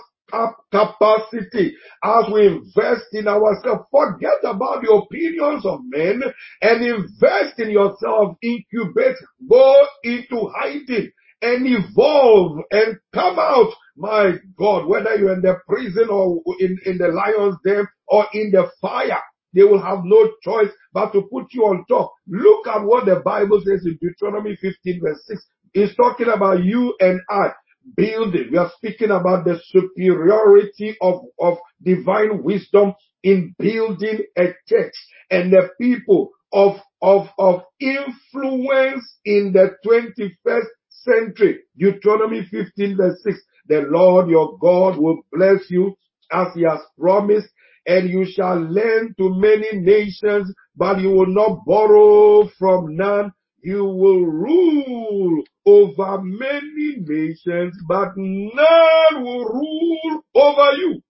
capacity, 0.71 1.75
as 2.03 2.25
we 2.33 2.47
invest 2.47 3.05
in 3.13 3.27
ourselves. 3.27 3.83
Forget 3.91 4.39
about 4.43 4.81
the 4.81 4.91
opinions 4.91 5.65
of 5.65 5.81
men 5.83 6.23
and 6.61 6.83
invest 6.83 7.59
in 7.59 7.69
yourself. 7.69 8.37
Incubate, 8.41 9.17
go 9.47 9.85
into 10.03 10.49
hiding 10.55 11.11
and 11.41 11.67
evolve 11.67 12.59
and 12.71 12.97
come 13.13 13.37
out. 13.37 13.71
My 13.97 14.33
God, 14.57 14.87
whether 14.87 15.15
you're 15.15 15.33
in 15.33 15.41
the 15.41 15.57
prison 15.67 16.09
or 16.09 16.41
in, 16.59 16.77
in 16.85 16.97
the 16.97 17.09
lion's 17.09 17.57
den 17.65 17.87
or 18.07 18.25
in 18.33 18.51
the 18.51 18.69
fire, 18.81 19.21
they 19.53 19.63
will 19.63 19.81
have 19.81 19.99
no 20.03 20.31
choice 20.43 20.69
but 20.93 21.11
to 21.13 21.23
put 21.31 21.47
you 21.53 21.63
on 21.65 21.85
top. 21.89 22.13
Look 22.27 22.67
at 22.67 22.83
what 22.83 23.05
the 23.05 23.17
Bible 23.17 23.61
says 23.65 23.85
in 23.85 23.97
Deuteronomy 24.01 24.57
15 24.61 25.01
verse 25.01 25.23
6. 25.27 25.45
It's 25.73 25.95
talking 25.95 26.27
about 26.27 26.63
you 26.63 26.95
and 26.99 27.21
I 27.29 27.51
building. 27.95 28.49
We 28.51 28.57
are 28.57 28.71
speaking 28.77 29.11
about 29.11 29.45
the 29.45 29.59
superiority 29.67 30.95
of, 31.01 31.21
of 31.39 31.57
divine 31.83 32.43
wisdom 32.43 32.93
in 33.23 33.55
building 33.57 34.19
a 34.37 34.53
church 34.67 34.93
and 35.29 35.51
the 35.51 35.69
people 35.79 36.31
of, 36.53 36.77
of, 37.01 37.27
of 37.39 37.61
influence 37.79 39.17
in 39.25 39.53
the 39.53 39.75
21st 39.85 40.65
century. 40.89 41.59
Deuteronomy 41.77 42.45
15 42.51 42.97
verse 42.97 43.21
6. 43.23 43.39
The 43.67 43.81
Lord 43.89 44.29
your 44.29 44.57
God 44.59 44.97
will 44.97 45.21
bless 45.31 45.69
you 45.69 45.95
as 46.31 46.47
he 46.55 46.63
has 46.63 46.79
promised 46.99 47.49
and 47.85 48.09
you 48.09 48.25
shall 48.25 48.59
lend 48.59 49.15
to 49.17 49.33
many 49.35 49.79
nations, 49.79 50.53
but 50.75 50.99
you 50.99 51.09
will 51.09 51.27
not 51.27 51.65
borrow 51.65 52.47
from 52.59 52.95
none 52.95 53.31
you 53.63 53.85
will 53.85 54.25
rule 54.25 55.43
over 55.65 56.21
many 56.21 56.95
nations, 56.97 57.77
but 57.87 58.09
none 58.17 59.23
will 59.23 59.45
rule 59.45 60.23
over 60.33 60.71
you. 60.77 61.01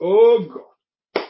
Oh 0.00 0.46
God. 0.46 1.24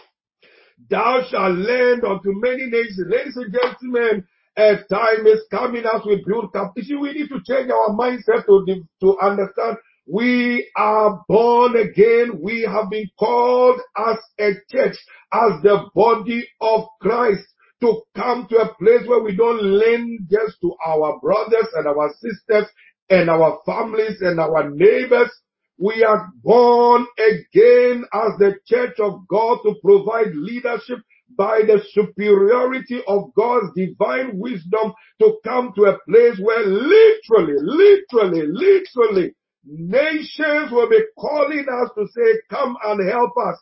Thou 0.90 1.22
shalt 1.30 1.56
lend 1.56 2.04
unto 2.04 2.32
many 2.34 2.66
nations. 2.66 3.06
Ladies 3.08 3.36
and 3.36 3.54
gentlemen, 3.54 4.26
a 4.56 4.76
time 4.90 5.26
is 5.26 5.42
coming 5.50 5.84
as 5.84 6.02
we 6.06 6.22
build 6.26 6.52
capacity. 6.52 6.94
We 6.94 7.12
need 7.12 7.28
to 7.28 7.40
change 7.46 7.70
our 7.70 7.90
mindset 7.90 8.46
to, 8.46 8.84
to 9.00 9.18
understand 9.20 9.76
we 10.06 10.70
are 10.76 11.24
born 11.28 11.76
again. 11.76 12.40
We 12.42 12.62
have 12.62 12.90
been 12.90 13.08
called 13.18 13.80
as 13.96 14.18
a 14.38 14.52
church, 14.70 14.96
as 15.32 15.62
the 15.62 15.88
body 15.94 16.46
of 16.60 16.84
Christ 17.00 17.46
to 17.80 18.02
come 18.14 18.46
to 18.50 18.56
a 18.56 18.74
place 18.74 19.06
where 19.06 19.22
we 19.22 19.34
don't 19.34 19.62
lend 19.62 20.28
just 20.30 20.60
to 20.60 20.74
our 20.86 21.18
brothers 21.20 21.68
and 21.74 21.86
our 21.86 22.12
sisters 22.20 22.66
and 23.08 23.30
our 23.30 23.60
families 23.64 24.20
and 24.20 24.38
our 24.38 24.70
neighbors. 24.70 25.30
We 25.78 26.04
are 26.04 26.28
born 26.42 27.06
again 27.18 28.04
as 28.12 28.38
the 28.38 28.54
church 28.66 29.00
of 29.00 29.26
God 29.26 29.58
to 29.64 29.74
provide 29.82 30.34
leadership 30.34 30.98
by 31.36 31.62
the 31.66 31.82
superiority 31.92 33.02
of 33.06 33.34
God's 33.34 33.68
divine 33.74 34.38
wisdom 34.38 34.92
to 35.20 35.38
come 35.44 35.72
to 35.76 35.84
a 35.84 35.98
place 36.08 36.38
where 36.40 36.64
literally, 36.64 37.56
literally, 37.60 38.46
literally 38.46 39.34
nations 39.66 40.70
will 40.70 40.88
be 40.88 41.00
calling 41.18 41.66
us 41.82 41.90
to 41.96 42.06
say, 42.08 42.40
come 42.50 42.76
and 42.84 43.08
help 43.10 43.32
us. 43.36 43.58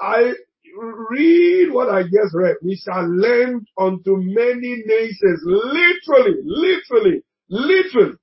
I 0.00 0.32
read 1.10 1.72
what 1.72 1.88
I 1.88 2.02
just 2.02 2.34
read. 2.34 2.56
We 2.62 2.76
shall 2.76 3.06
lend 3.06 3.66
unto 3.78 4.16
many 4.16 4.82
nations. 4.86 5.42
Literally, 5.44 6.36
literally, 6.44 7.22
literally. 7.48 8.16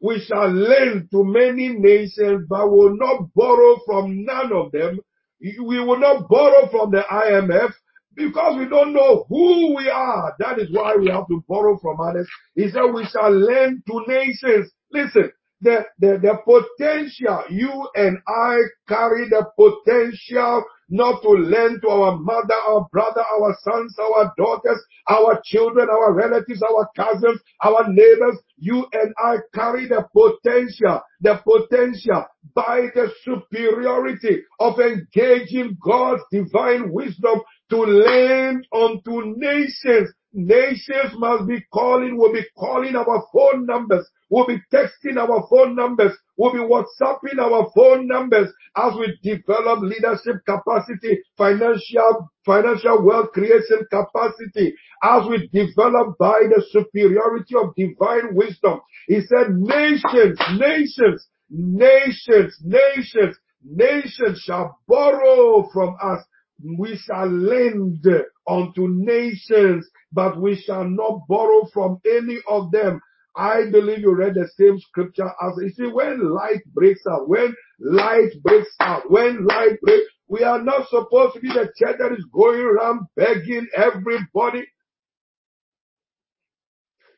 We 0.00 0.20
shall 0.20 0.50
lend 0.50 1.10
to 1.12 1.24
many 1.24 1.68
nations, 1.70 2.46
but 2.48 2.70
will 2.70 2.96
not 2.96 3.28
borrow 3.34 3.78
from 3.86 4.24
none 4.24 4.52
of 4.52 4.72
them. 4.72 5.00
We 5.40 5.58
will 5.58 5.98
not 5.98 6.28
borrow 6.28 6.68
from 6.70 6.90
the 6.90 7.04
IMF 7.10 7.72
because 8.16 8.58
we 8.58 8.68
don't 8.68 8.92
know 8.92 9.26
who 9.28 9.74
we 9.76 9.88
are. 9.88 10.34
That 10.38 10.58
is 10.58 10.68
why 10.72 10.96
we 10.96 11.08
have 11.08 11.26
to 11.28 11.44
borrow 11.48 11.78
from 11.78 12.00
others. 12.00 12.28
He 12.54 12.68
said 12.68 12.92
we 12.94 13.04
shall 13.06 13.30
lend 13.30 13.82
to 13.86 14.04
nations. 14.06 14.70
Listen, 14.92 15.32
the, 15.60 15.84
the, 15.98 16.18
the 16.20 16.38
potential, 16.44 17.44
you 17.50 17.88
and 17.94 18.18
I 18.28 18.58
carry 18.88 19.28
the 19.28 19.46
potential 19.56 20.64
not 20.90 21.22
to 21.22 21.28
lend 21.30 21.80
to 21.82 21.88
our 21.88 22.18
mother, 22.18 22.54
our 22.68 22.86
brother, 22.92 23.22
our 23.22 23.56
sons, 23.62 23.96
our 23.98 24.32
daughters, 24.36 24.80
our 25.08 25.40
children, 25.44 25.88
our 25.90 26.12
relatives, 26.12 26.62
our 26.62 26.88
cousins, 26.94 27.40
our 27.62 27.88
neighbors. 27.88 28.38
You 28.58 28.86
and 28.92 29.14
I 29.18 29.36
carry 29.54 29.88
the 29.88 30.06
potential, 30.12 31.00
the 31.20 31.40
potential 31.42 32.26
by 32.54 32.88
the 32.94 33.10
superiority 33.24 34.42
of 34.60 34.78
engaging 34.78 35.78
God's 35.82 36.22
divine 36.30 36.92
wisdom 36.92 37.40
to 37.70 37.76
lend 37.78 38.66
unto 38.72 39.34
nations 39.36 40.10
Nations 40.36 41.12
must 41.16 41.46
be 41.46 41.64
calling, 41.72 42.16
will 42.16 42.32
be 42.32 42.44
calling 42.58 42.96
our 42.96 43.24
phone 43.32 43.66
numbers, 43.66 44.04
will 44.28 44.44
be 44.44 44.58
texting 44.72 45.16
our 45.16 45.46
phone 45.48 45.76
numbers, 45.76 46.10
will 46.36 46.52
be 46.52 46.58
WhatsApping 46.58 47.38
our 47.38 47.70
phone 47.72 48.08
numbers 48.08 48.52
as 48.76 48.94
we 48.98 49.16
develop 49.22 49.82
leadership 49.82 50.44
capacity, 50.44 51.22
financial, 51.38 52.32
financial 52.44 53.04
wealth 53.04 53.30
creation 53.30 53.86
capacity, 53.92 54.74
as 55.04 55.24
we 55.28 55.46
develop 55.52 56.18
by 56.18 56.42
the 56.52 56.64
superiority 56.72 57.54
of 57.54 57.72
divine 57.76 58.34
wisdom. 58.34 58.80
He 59.06 59.20
said 59.20 59.54
nations, 59.54 60.36
nations, 60.58 61.28
nations, 61.48 62.58
nations, 62.60 63.36
nations 63.62 64.40
shall 64.40 64.80
borrow 64.88 65.70
from 65.72 65.96
us 66.02 66.24
we 66.62 66.96
shall 66.96 67.28
lend 67.28 68.06
unto 68.48 68.88
nations, 68.88 69.88
but 70.12 70.40
we 70.40 70.56
shall 70.56 70.84
not 70.84 71.26
borrow 71.28 71.66
from 71.72 72.00
any 72.06 72.38
of 72.48 72.70
them. 72.70 73.00
I 73.36 73.68
believe 73.70 73.98
you 73.98 74.14
read 74.14 74.34
the 74.34 74.48
same 74.56 74.78
scripture 74.78 75.26
as 75.26 75.52
you 75.60 75.70
see 75.70 75.86
when 75.92 76.32
light 76.32 76.62
breaks 76.72 77.02
out, 77.10 77.28
when 77.28 77.54
light 77.80 78.30
breaks 78.42 78.74
out, 78.80 79.10
when 79.10 79.44
light 79.44 79.80
breaks, 79.82 80.06
we 80.28 80.44
are 80.44 80.62
not 80.62 80.88
supposed 80.88 81.34
to 81.34 81.40
be 81.40 81.48
the 81.48 81.70
church 81.76 81.96
that 81.98 82.12
is 82.12 82.24
going 82.32 82.60
around 82.60 83.06
begging 83.16 83.66
everybody. 83.76 84.64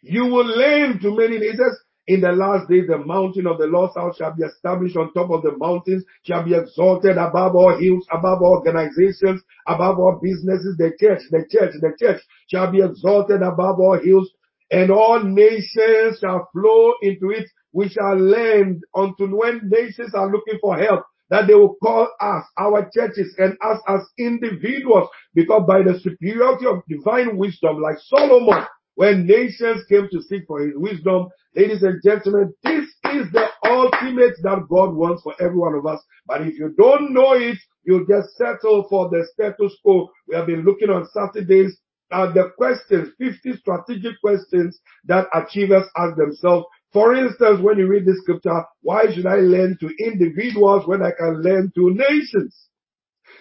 You 0.03 0.25
will 0.25 0.47
lend 0.47 1.03
to 1.03 1.15
many 1.15 1.39
nations. 1.39 1.79
In 2.09 2.21
the 2.21 2.31
last 2.33 2.69
days, 2.69 2.87
the 2.87 2.99
mountain 2.99 3.49
of 3.49 3.59
the 3.59 3.67
Lord's 3.67 3.97
house 3.97 4.17
shall 4.17 4.33
be 4.33 4.45
established 4.45 4.97
on 4.97 5.13
top 5.13 5.31
of 5.31 5.43
the 5.43 5.57
mountains, 5.57 6.05
shall 6.23 6.45
be 6.45 6.55
exalted 6.55 7.17
above 7.19 7.57
all 7.57 7.77
hills, 7.77 8.07
above 8.13 8.43
all 8.43 8.63
organizations, 8.65 9.43
above 9.67 9.99
all 9.99 10.21
businesses. 10.23 10.77
The 10.79 10.93
church, 11.01 11.23
the 11.31 11.45
church, 11.51 11.75
the 11.81 11.93
church 11.99 12.23
shall 12.49 12.71
be 12.71 12.81
exalted 12.81 13.43
above 13.43 13.81
all 13.81 13.99
hills, 13.99 14.31
and 14.71 14.91
all 14.91 15.21
nations 15.21 16.21
shall 16.21 16.49
flow 16.53 16.93
into 17.03 17.31
it. 17.31 17.49
We 17.73 17.89
shall 17.89 18.17
lend 18.17 18.85
unto 18.95 19.27
when 19.37 19.69
nations 19.69 20.15
are 20.15 20.31
looking 20.31 20.59
for 20.61 20.79
help 20.79 21.05
that 21.29 21.49
they 21.49 21.55
will 21.55 21.75
call 21.83 22.09
us, 22.21 22.45
our 22.57 22.89
churches, 22.95 23.35
and 23.39 23.57
us 23.63 23.81
as 23.89 24.01
individuals, 24.17 25.09
because 25.35 25.65
by 25.67 25.83
the 25.83 25.99
superiority 25.99 26.67
of 26.67 26.83
divine 26.89 27.37
wisdom, 27.37 27.81
like 27.83 27.99
Solomon, 27.99 28.65
when 28.97 29.27
nations 29.27 29.85
came 29.89 30.09
to 30.11 30.23
seek 30.23 30.45
for 30.47 30.61
his 30.61 30.73
wisdom, 30.75 31.29
ladies 31.55 31.83
and 31.83 32.03
gentlemen, 32.03 32.53
this 32.65 32.85
is 33.13 33.31
the 33.33 33.47
ultimate 33.65 34.35
that 34.43 34.67
God 34.69 34.95
wants 34.95 35.23
for 35.23 35.35
every 35.41 35.59
one 35.59 35.75
of 35.75 35.87
us. 35.87 36.01
But 36.27 36.43
if 36.43 36.59
you 36.59 36.75
don't 36.77 37.13
know 37.13 37.35
it, 37.35 37.59
you 37.85 38.07
just 38.09 38.37
settle 38.37 38.87
for 38.89 39.09
the 39.11 39.27
status 39.33 39.77
quo. 39.85 40.09
We 40.27 40.35
have 40.35 40.47
been 40.47 40.65
looking 40.65 40.91
on 40.91 41.07
Saturdays 41.13 41.79
at 42.11 42.33
the 42.35 42.53
questions, 42.57 43.11
50 43.19 43.59
strategic 43.59 44.21
questions 44.21 44.81
that 45.05 45.27
achievers 45.35 45.85
ask 45.97 46.17
themselves. 46.17 46.67
For 46.93 47.15
instance, 47.15 47.61
when 47.61 47.79
you 47.79 47.89
read 47.89 48.07
this 48.07 48.21
scripture, 48.23 48.65
why 48.81 49.13
should 49.15 49.27
I 49.27 49.37
lend 49.37 49.79
to 49.81 49.91
individuals 49.99 50.87
when 50.87 51.03
I 51.03 51.11
can 51.11 51.43
lend 51.43 51.75
to 51.75 51.93
nations? 51.93 52.57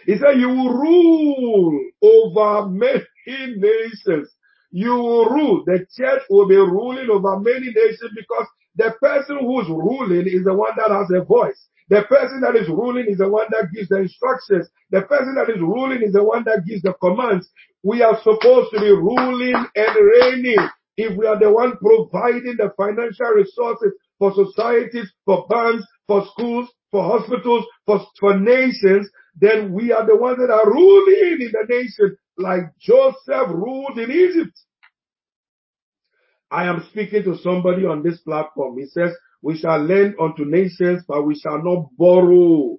He 0.06 0.18
said, 0.18 0.38
you 0.40 0.50
will 0.50 0.74
rule 0.74 1.80
over 2.02 2.68
many 2.70 3.04
nations. 3.56 4.30
You 4.72 4.92
will 4.96 5.26
rule. 5.30 5.64
The 5.66 5.86
church 5.96 6.24
will 6.30 6.48
be 6.48 6.56
ruling 6.56 7.10
over 7.10 7.40
many 7.40 7.72
nations 7.72 8.12
because 8.16 8.48
the 8.76 8.94
person 9.02 9.40
who's 9.40 9.68
ruling 9.70 10.28
is 10.28 10.44
the 10.44 10.54
one 10.54 10.74
that 10.78 10.92
has 10.92 11.10
a 11.12 11.24
voice. 11.24 11.68
The 11.90 12.04
person 12.10 12.42
that 12.42 12.56
is 12.56 12.68
ruling 12.68 13.06
is 13.08 13.20
the 13.20 13.30
one 13.30 13.48
that 13.52 13.70
gives 13.74 13.90
the 13.90 13.98
instructions. 14.00 14.68
The 14.92 15.04
person 15.04 15.36
that 15.36 15.50
is 15.50 15.62
ruling 15.62 16.02
is 16.02 16.14
the 16.14 16.24
one 16.24 16.44
that 16.46 16.66
gives 16.66 16.82
the 16.82 16.94
commands. 16.94 17.48
We 17.84 18.02
are 18.02 18.18
supposed 18.24 18.72
to 18.74 18.80
be 18.80 18.90
ruling 18.90 19.54
and 19.54 19.96
reigning. 19.96 20.68
If 20.98 21.16
we 21.18 21.28
are 21.28 21.40
the 21.40 21.52
one 21.52 21.78
providing 21.78 22.56
the 22.58 22.74
financial 22.76 23.28
resources 23.36 23.94
for 24.18 24.34
societies, 24.34 25.12
for 25.26 25.46
banks, 25.48 25.84
for 26.08 26.26
schools, 26.34 26.70
for 26.92 27.04
hospitals, 27.04 27.66
for, 27.86 28.02
for 28.20 28.40
nations, 28.40 29.10
then 29.36 29.74
we 29.74 29.92
are 29.92 30.06
the 30.06 30.16
ones 30.16 30.38
that 30.40 30.50
are 30.50 30.66
ruling 30.72 31.42
in 31.42 31.52
the 31.52 31.66
nation 31.70 32.18
like 32.38 32.64
Joseph 32.80 33.50
ruled 33.50 33.98
in 33.98 34.12
Egypt. 34.12 34.58
I 36.52 36.68
am 36.68 36.86
speaking 36.92 37.24
to 37.24 37.38
somebody 37.38 37.86
on 37.86 38.04
this 38.04 38.20
platform. 38.22 38.78
He 38.78 38.86
says, 38.86 39.12
we 39.42 39.58
shall 39.58 39.80
lend 39.80 40.16
unto 40.20 40.46
nations, 40.46 41.04
but 41.08 41.24
we 41.24 41.36
shall 41.40 41.64
not 41.64 41.90
borrow. 41.98 42.78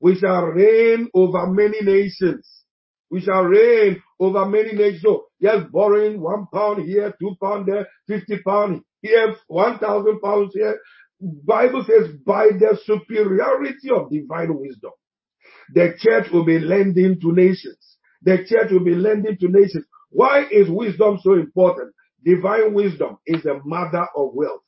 We 0.00 0.16
shall 0.16 0.44
reign 0.46 1.08
over 1.14 1.46
many 1.46 1.80
nations. 1.82 2.48
We 3.10 3.20
shall 3.20 3.44
reign 3.44 4.02
over 4.18 4.46
many 4.46 4.72
nations. 4.72 5.02
So, 5.02 5.26
yes, 5.38 5.64
borrowing 5.70 6.20
one 6.20 6.46
pound 6.52 6.84
here, 6.84 7.12
two 7.20 7.34
pound 7.42 7.66
there, 7.66 7.88
fifty 8.08 8.38
pound 8.42 8.82
here, 9.00 9.36
one 9.48 9.78
thousand 9.78 10.20
pounds 10.20 10.54
here. 10.54 10.78
Bible 11.20 11.84
says, 11.86 12.14
by 12.26 12.48
the 12.48 12.78
superiority 12.84 13.90
of 13.94 14.10
divine 14.10 14.58
wisdom, 14.58 14.92
the 15.72 15.94
church 15.98 16.32
will 16.32 16.44
be 16.44 16.58
lending 16.58 17.20
to 17.20 17.32
nations. 17.32 17.91
The 18.24 18.44
church 18.48 18.70
will 18.70 18.84
be 18.84 18.94
lending 18.94 19.36
to 19.38 19.48
nations. 19.48 19.84
Why 20.10 20.44
is 20.50 20.68
wisdom 20.68 21.18
so 21.22 21.34
important? 21.34 21.92
Divine 22.24 22.74
wisdom 22.74 23.18
is 23.26 23.42
the 23.42 23.60
mother 23.64 24.06
of 24.16 24.30
wealth. 24.34 24.62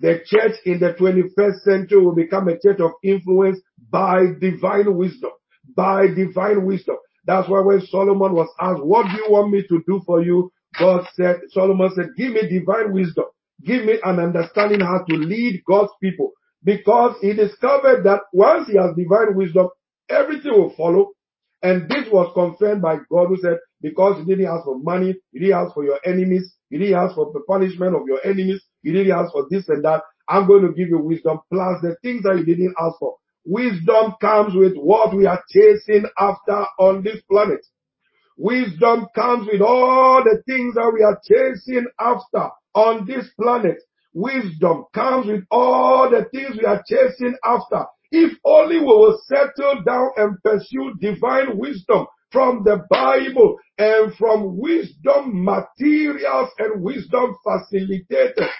The 0.00 0.20
church 0.26 0.56
in 0.64 0.78
the 0.78 0.94
21st 0.94 1.60
century 1.62 2.04
will 2.04 2.14
become 2.14 2.48
a 2.48 2.58
church 2.58 2.80
of 2.80 2.92
influence 3.02 3.58
by 3.90 4.26
divine 4.40 4.94
wisdom. 4.96 5.30
By 5.74 6.08
divine 6.08 6.64
wisdom. 6.64 6.96
That's 7.24 7.48
why 7.48 7.60
when 7.60 7.80
Solomon 7.86 8.32
was 8.32 8.48
asked, 8.60 8.82
what 8.82 9.06
do 9.06 9.12
you 9.16 9.30
want 9.30 9.50
me 9.50 9.62
to 9.68 9.82
do 9.86 10.00
for 10.06 10.22
you? 10.22 10.50
God 10.78 11.06
said, 11.14 11.40
Solomon 11.50 11.90
said, 11.94 12.10
give 12.16 12.32
me 12.32 12.48
divine 12.48 12.92
wisdom. 12.92 13.24
Give 13.64 13.84
me 13.84 13.98
an 14.04 14.20
understanding 14.20 14.80
how 14.80 15.04
to 15.08 15.16
lead 15.16 15.62
God's 15.66 15.92
people. 16.02 16.32
Because 16.62 17.16
he 17.20 17.32
discovered 17.34 18.04
that 18.04 18.20
once 18.32 18.68
he 18.68 18.76
has 18.76 18.94
divine 18.96 19.34
wisdom, 19.34 19.68
everything 20.08 20.52
will 20.52 20.74
follow. 20.76 21.10
And 21.62 21.88
this 21.88 22.06
was 22.12 22.30
confirmed 22.34 22.82
by 22.82 22.98
God 23.10 23.28
who 23.28 23.36
said, 23.38 23.58
because 23.80 24.18
you 24.18 24.24
didn't 24.24 24.52
ask 24.52 24.64
for 24.64 24.78
money, 24.78 25.14
you 25.32 25.40
didn't 25.40 25.56
ask 25.56 25.74
for 25.74 25.84
your 25.84 25.98
enemies, 26.04 26.54
you 26.70 26.78
didn't 26.78 26.94
ask 26.94 27.14
for 27.14 27.32
the 27.32 27.40
punishment 27.48 27.96
of 27.96 28.02
your 28.06 28.24
enemies, 28.24 28.62
you 28.82 28.92
didn't 28.92 29.12
ask 29.12 29.32
for 29.32 29.46
this 29.50 29.68
and 29.68 29.84
that. 29.84 30.02
I'm 30.28 30.46
going 30.46 30.62
to 30.62 30.72
give 30.72 30.88
you 30.88 30.98
wisdom 30.98 31.40
plus 31.52 31.80
the 31.82 31.96
things 32.02 32.22
that 32.22 32.36
you 32.38 32.44
didn't 32.44 32.74
ask 32.80 32.98
for. 32.98 33.16
Wisdom 33.44 34.14
comes 34.20 34.54
with 34.54 34.74
what 34.76 35.16
we 35.16 35.26
are 35.26 35.42
chasing 35.50 36.04
after 36.18 36.64
on 36.78 37.02
this 37.02 37.20
planet. 37.30 37.64
Wisdom 38.36 39.06
comes 39.14 39.48
with 39.50 39.62
all 39.62 40.22
the 40.22 40.42
things 40.46 40.74
that 40.74 40.92
we 40.92 41.02
are 41.02 41.18
chasing 41.26 41.86
after 41.98 42.50
on 42.74 43.06
this 43.06 43.28
planet. 43.40 43.78
Wisdom 44.12 44.84
comes 44.94 45.26
with 45.26 45.44
all 45.50 46.10
the 46.10 46.26
things 46.30 46.56
we 46.56 46.64
are 46.64 46.82
chasing 46.86 47.34
after. 47.44 47.84
If 48.10 48.38
only 48.44 48.78
we 48.78 48.86
will 48.86 49.20
settle 49.26 49.82
down 49.84 50.10
and 50.16 50.42
pursue 50.42 50.94
divine 51.00 51.58
wisdom 51.58 52.06
from 52.30 52.62
the 52.64 52.84
Bible 52.88 53.58
and 53.76 54.14
from 54.14 54.56
wisdom 54.58 55.44
materials 55.44 56.50
and 56.58 56.82
wisdom 56.82 57.36
facilitators. 57.46 58.50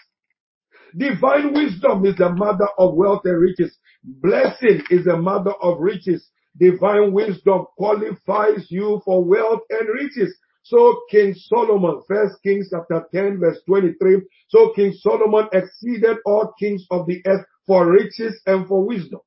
Divine 0.96 1.54
wisdom 1.54 2.04
is 2.04 2.16
the 2.16 2.30
mother 2.30 2.68
of 2.78 2.94
wealth 2.94 3.22
and 3.24 3.40
riches. 3.40 3.76
Blessing 4.04 4.82
is 4.90 5.04
the 5.04 5.16
mother 5.16 5.52
of 5.62 5.80
riches. 5.80 6.30
Divine 6.58 7.12
wisdom 7.12 7.66
qualifies 7.76 8.66
you 8.70 9.00
for 9.04 9.24
wealth 9.24 9.60
and 9.70 9.88
riches. 9.88 10.36
So 10.62 11.00
King 11.10 11.34
Solomon, 11.34 12.02
First 12.06 12.42
Kings 12.42 12.68
chapter 12.70 13.06
10 13.14 13.38
verse 13.38 13.60
23. 13.66 14.22
So 14.48 14.72
King 14.74 14.92
Solomon 14.92 15.48
exceeded 15.52 16.18
all 16.26 16.52
kings 16.58 16.84
of 16.90 17.06
the 17.06 17.22
earth 17.26 17.46
for 17.66 17.90
riches 17.90 18.40
and 18.46 18.66
for 18.66 18.84
wisdom 18.86 19.20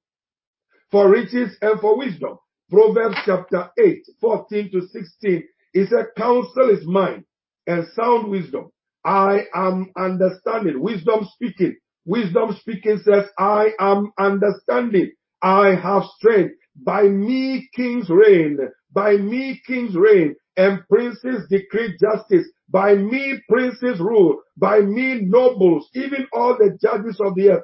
for 0.92 1.10
riches 1.10 1.58
and 1.62 1.80
for 1.80 1.98
wisdom. 1.98 2.38
Proverbs 2.70 3.18
chapter 3.26 3.70
8, 3.80 4.04
14 4.22 4.72
to 4.72 4.82
16. 4.88 5.44
It 5.74 5.90
said, 5.90 6.08
counsel 6.18 6.70
is 6.70 6.86
mine 6.86 7.26
and 7.68 7.86
sound 7.96 8.30
wisdom. 8.30 8.72
I 9.06 9.46
am 9.56 9.92
understanding. 9.98 10.82
Wisdom 10.82 11.28
speaking. 11.34 11.78
Wisdom 12.06 12.56
speaking 12.60 13.00
says, 13.04 13.26
I 13.40 13.72
am 13.80 14.12
understanding. 14.20 15.12
I 15.42 15.76
have 15.76 16.04
strength. 16.18 16.56
By 16.84 17.04
me 17.04 17.70
kings 17.76 18.10
reign. 18.10 18.60
By 18.94 19.18
me 19.18 19.62
kings 19.68 19.96
reign 19.96 20.36
and 20.58 20.82
princes 20.90 21.48
decree 21.50 21.98
justice. 22.02 22.48
By 22.70 22.96
me 22.96 23.40
princes 23.50 24.00
rule. 24.00 24.42
By 24.58 24.82
me 24.82 25.22
nobles, 25.22 25.90
even 25.96 26.28
all 26.34 26.58
the 26.58 26.78
judges 26.82 27.20
of 27.22 27.36
the 27.36 27.52
earth 27.52 27.64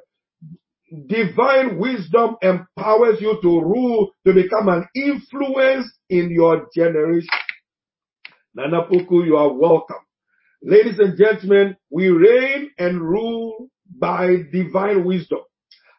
divine 1.08 1.78
wisdom 1.78 2.36
empowers 2.42 3.20
you 3.20 3.38
to 3.42 3.60
rule, 3.60 4.10
to 4.26 4.32
become 4.32 4.68
an 4.68 4.86
influence 4.94 5.86
in 6.10 6.30
your 6.30 6.68
generation. 6.74 7.28
Nana 8.54 8.84
Puku, 8.86 9.26
you 9.26 9.36
are 9.36 9.52
welcome. 9.52 9.96
Ladies 10.62 10.98
and 10.98 11.16
gentlemen, 11.16 11.76
we 11.90 12.08
reign 12.08 12.70
and 12.78 13.00
rule 13.00 13.68
by 13.98 14.38
divine 14.52 15.04
wisdom. 15.04 15.40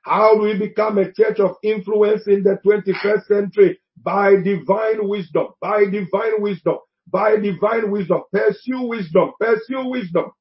How 0.04 0.36
do 0.36 0.42
we 0.42 0.58
become 0.58 0.98
a 0.98 1.12
church 1.14 1.40
of 1.40 1.56
influence 1.64 2.28
in 2.28 2.44
the 2.44 2.60
21st 2.66 3.26
century? 3.28 3.80
By 4.04 4.36
divine 4.44 5.08
wisdom, 5.08 5.48
by 5.62 5.86
divine 5.86 6.42
wisdom, 6.42 6.78
by 7.12 7.38
divine 7.38 7.92
wisdom. 7.92 8.22
Pursue 8.34 8.84
wisdom, 8.88 9.32
pursue 9.40 9.90
wisdom. 9.90 10.32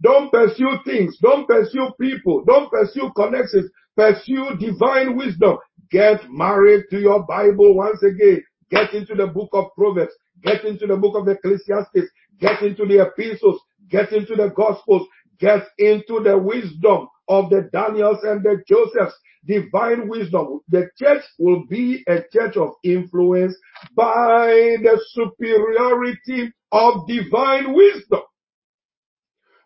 Don't 0.00 0.30
pursue 0.30 0.78
things. 0.84 1.18
Don't 1.20 1.46
pursue 1.46 1.90
people. 2.00 2.44
Don't 2.44 2.70
pursue 2.70 3.10
connections. 3.16 3.70
Pursue 3.96 4.56
divine 4.58 5.16
wisdom. 5.16 5.58
Get 5.90 6.20
married 6.30 6.84
to 6.90 7.00
your 7.00 7.24
Bible 7.26 7.74
once 7.74 8.02
again. 8.02 8.42
Get 8.70 8.94
into 8.94 9.14
the 9.14 9.26
book 9.26 9.50
of 9.52 9.66
Proverbs. 9.76 10.12
Get 10.42 10.64
into 10.64 10.86
the 10.86 10.96
book 10.96 11.16
of 11.16 11.28
Ecclesiastes. 11.28 12.10
Get 12.40 12.62
into 12.62 12.86
the 12.86 13.02
epistles. 13.02 13.60
Get 13.90 14.12
into 14.12 14.36
the 14.36 14.50
gospels. 14.50 15.06
Get 15.40 15.66
into 15.78 16.20
the 16.22 16.38
wisdom 16.38 17.08
of 17.28 17.50
the 17.50 17.68
Daniels 17.72 18.22
and 18.22 18.42
the 18.44 18.62
Josephs. 18.68 19.16
Divine 19.46 20.08
wisdom. 20.08 20.60
The 20.68 20.90
church 20.98 21.22
will 21.38 21.64
be 21.68 22.04
a 22.08 22.20
church 22.32 22.56
of 22.56 22.70
influence 22.84 23.56
by 23.96 24.76
the 24.82 25.00
superiority 25.12 26.52
of 26.72 27.06
divine 27.08 27.72
wisdom. 27.74 28.20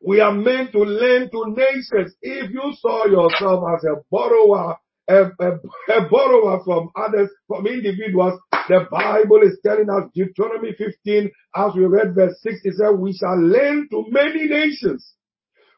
We 0.05 0.21
are 0.21 0.33
meant 0.33 0.73
to 0.73 0.79
lend 0.81 1.31
to 1.31 1.55
nations. 1.57 2.15
If 2.23 2.51
you 2.51 2.73
saw 2.81 3.07
yourself 3.07 3.65
as 3.77 3.85
a 3.85 4.03
borrower, 4.11 4.77
a, 5.09 5.25
a, 5.38 5.53
a, 5.91 6.09
borrower 6.11 6.62
from 6.65 6.91
others, 6.97 7.31
from 7.47 7.67
individuals, 7.67 8.41
the 8.69 8.87
Bible 8.91 9.43
is 9.43 9.59
telling 9.65 9.88
us, 9.91 10.11
Deuteronomy 10.15 10.75
15, 10.77 11.31
as 11.55 11.75
we 11.77 11.85
read 11.87 12.15
verse 12.15 12.37
6, 12.43 12.61
it 12.65 12.75
said, 12.77 12.91
we 12.99 13.12
shall 13.12 13.41
lend 13.41 13.91
to 13.91 14.05
many 14.09 14.49
nations. 14.49 15.15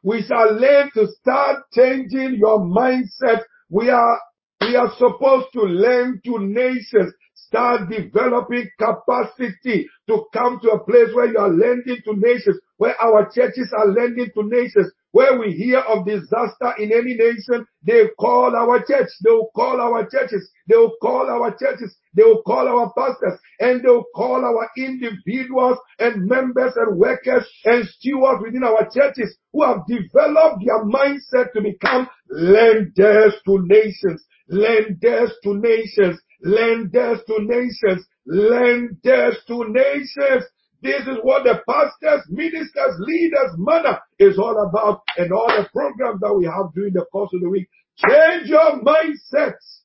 We 0.03 0.23
shall 0.23 0.55
learn 0.55 0.91
to 0.95 1.07
start 1.21 1.65
changing 1.75 2.37
your 2.39 2.61
mindset. 2.61 3.43
We 3.69 3.91
are, 3.91 4.21
we 4.61 4.77
are 4.77 4.93
supposed 4.99 5.49
to 5.55 5.63
lend 5.63 6.23
to 6.25 6.39
nations 6.39 7.13
start 7.55 7.89
developing 7.89 8.69
capacity 8.79 9.87
to 10.09 10.25
come 10.33 10.59
to 10.61 10.71
a 10.71 10.85
place 10.85 11.15
where 11.15 11.27
you 11.31 11.39
are 11.39 11.51
lending 11.51 11.99
to 12.05 12.15
nations, 12.17 12.59
where 12.79 13.01
our 13.01 13.31
churches 13.33 13.73
are 13.77 13.87
lending 13.87 14.29
to 14.35 14.43
nations, 14.43 14.91
where 15.13 15.39
we 15.39 15.53
hear 15.53 15.79
of 15.79 16.05
disaster 16.05 16.75
in 16.79 16.91
any 16.93 17.15
nation, 17.15 17.65
they 17.87 18.09
call 18.19 18.57
our 18.57 18.81
church, 18.85 19.07
they 19.23 19.31
will 19.31 19.51
call 19.55 19.81
our 19.81 20.03
churches, 20.11 20.51
they 20.69 20.75
will 20.75 20.95
call 21.01 21.31
our 21.31 21.57
churches, 21.57 21.97
they 22.15 22.25
will 22.25 22.43
call 22.43 22.67
our 22.67 22.93
pastors, 22.99 23.39
and 23.61 23.85
they 23.85 23.89
will 23.89 24.07
call 24.17 24.45
our 24.45 24.69
individuals 24.77 25.79
and 26.01 26.27
members 26.27 26.73
and 26.75 26.99
workers 26.99 27.49
and 27.65 27.87
stewards 27.87 28.43
within 28.43 28.65
our 28.65 28.89
churches 28.93 29.37
who 29.53 29.63
have 29.63 29.87
developed 29.87 30.65
their 30.67 30.85
mindset 30.85 31.53
to 31.53 31.63
become 31.63 32.09
lenders 32.29 33.35
to 33.47 33.65
nations, 33.69 34.25
lenders 34.49 35.31
to 35.45 35.55
nations, 35.55 36.19
lenders 36.43 37.21
to 37.27 37.39
nations, 37.41 38.07
lenders 38.27 39.39
to 39.47 39.65
nations. 39.69 40.45
This 40.83 41.07
is 41.07 41.19
what 41.23 41.45
the 41.45 41.61
pastors, 41.67 42.27
ministers, 42.29 42.97
leaders, 42.99 43.53
manna 43.57 44.03
is 44.19 44.39
all 44.39 44.69
about 44.69 45.01
and 45.17 45.33
all 45.33 45.49
the 45.49 45.67
programs 45.73 46.21
that 46.21 46.35
we 46.35 46.45
have 46.45 46.75
during 46.75 46.93
the 46.93 47.07
course 47.11 47.31
of 47.33 47.41
the 47.41 47.49
week. 47.49 47.69
Change 47.97 48.49
your 48.49 48.83
mindsets. 48.83 49.81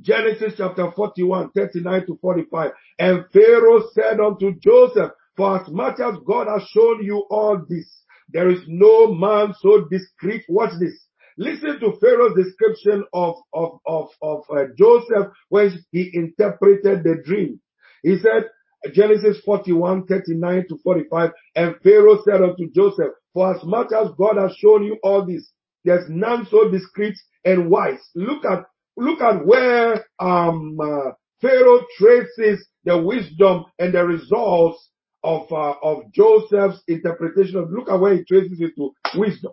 Genesis 0.00 0.54
chapter 0.56 0.90
41, 0.90 1.50
39 1.54 2.06
to 2.06 2.18
45. 2.20 2.72
And 2.98 3.24
Pharaoh 3.32 3.88
said 3.92 4.18
unto 4.18 4.58
Joseph, 4.58 5.12
for 5.36 5.60
as 5.60 5.68
much 5.68 6.00
as 6.00 6.14
God 6.26 6.48
has 6.48 6.66
shown 6.68 7.02
you 7.02 7.24
all 7.30 7.62
this, 7.68 8.02
there 8.28 8.50
is 8.50 8.60
no 8.66 9.14
man 9.14 9.54
so 9.60 9.86
discreet, 9.90 10.44
watch 10.48 10.72
this, 10.80 11.06
Listen 11.36 11.80
to 11.80 11.98
Pharaoh's 12.00 12.36
description 12.36 13.04
of, 13.12 13.36
of, 13.52 13.78
of, 13.86 14.08
of 14.22 14.42
uh, 14.50 14.64
Joseph 14.78 15.32
when 15.48 15.70
he 15.90 16.10
interpreted 16.14 17.02
the 17.04 17.22
dream. 17.24 17.60
He 18.02 18.18
said, 18.18 18.44
Genesis 18.92 19.40
41, 19.44 20.06
39 20.06 20.66
to 20.68 20.78
45, 20.84 21.30
and 21.56 21.74
Pharaoh 21.82 22.22
said 22.24 22.42
unto 22.42 22.70
Joseph, 22.72 23.12
for 23.32 23.54
as 23.54 23.64
much 23.64 23.88
as 23.92 24.10
God 24.18 24.36
has 24.36 24.54
shown 24.56 24.84
you 24.84 24.98
all 25.02 25.26
this, 25.26 25.50
there's 25.84 26.08
none 26.08 26.46
so 26.50 26.70
discreet 26.70 27.16
and 27.44 27.70
wise. 27.70 28.00
Look 28.14 28.44
at, 28.44 28.64
look 28.96 29.20
at 29.20 29.44
where, 29.44 30.04
um, 30.20 30.78
uh, 30.80 31.12
Pharaoh 31.40 31.84
traces 31.98 32.66
the 32.84 33.02
wisdom 33.02 33.64
and 33.78 33.92
the 33.92 34.04
results 34.04 34.90
of, 35.24 35.50
uh, 35.50 35.74
of 35.82 36.12
Joseph's 36.12 36.82
interpretation 36.86 37.56
of, 37.56 37.70
look 37.70 37.90
at 37.90 38.00
where 38.00 38.16
he 38.16 38.24
traces 38.24 38.60
it 38.60 38.72
to 38.76 38.92
wisdom. 39.18 39.52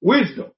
Wisdom. 0.00 0.50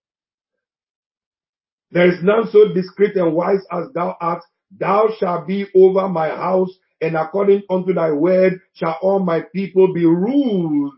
There 1.91 2.09
is 2.09 2.23
none 2.23 2.49
so 2.51 2.73
discreet 2.73 3.17
and 3.17 3.35
wise 3.35 3.65
as 3.73 3.91
thou 3.95 4.17
art. 4.21 4.43
Thou 4.79 5.09
shalt 5.19 5.47
be 5.47 5.67
over 5.75 6.09
my 6.09 6.29
house 6.29 6.71
and 7.01 7.17
according 7.17 7.63
unto 7.71 7.95
thy 7.95 8.11
word 8.11 8.61
shall 8.75 8.99
all 9.01 9.21
my 9.21 9.43
people 9.55 9.93
be 9.95 10.05
ruled. 10.05 10.93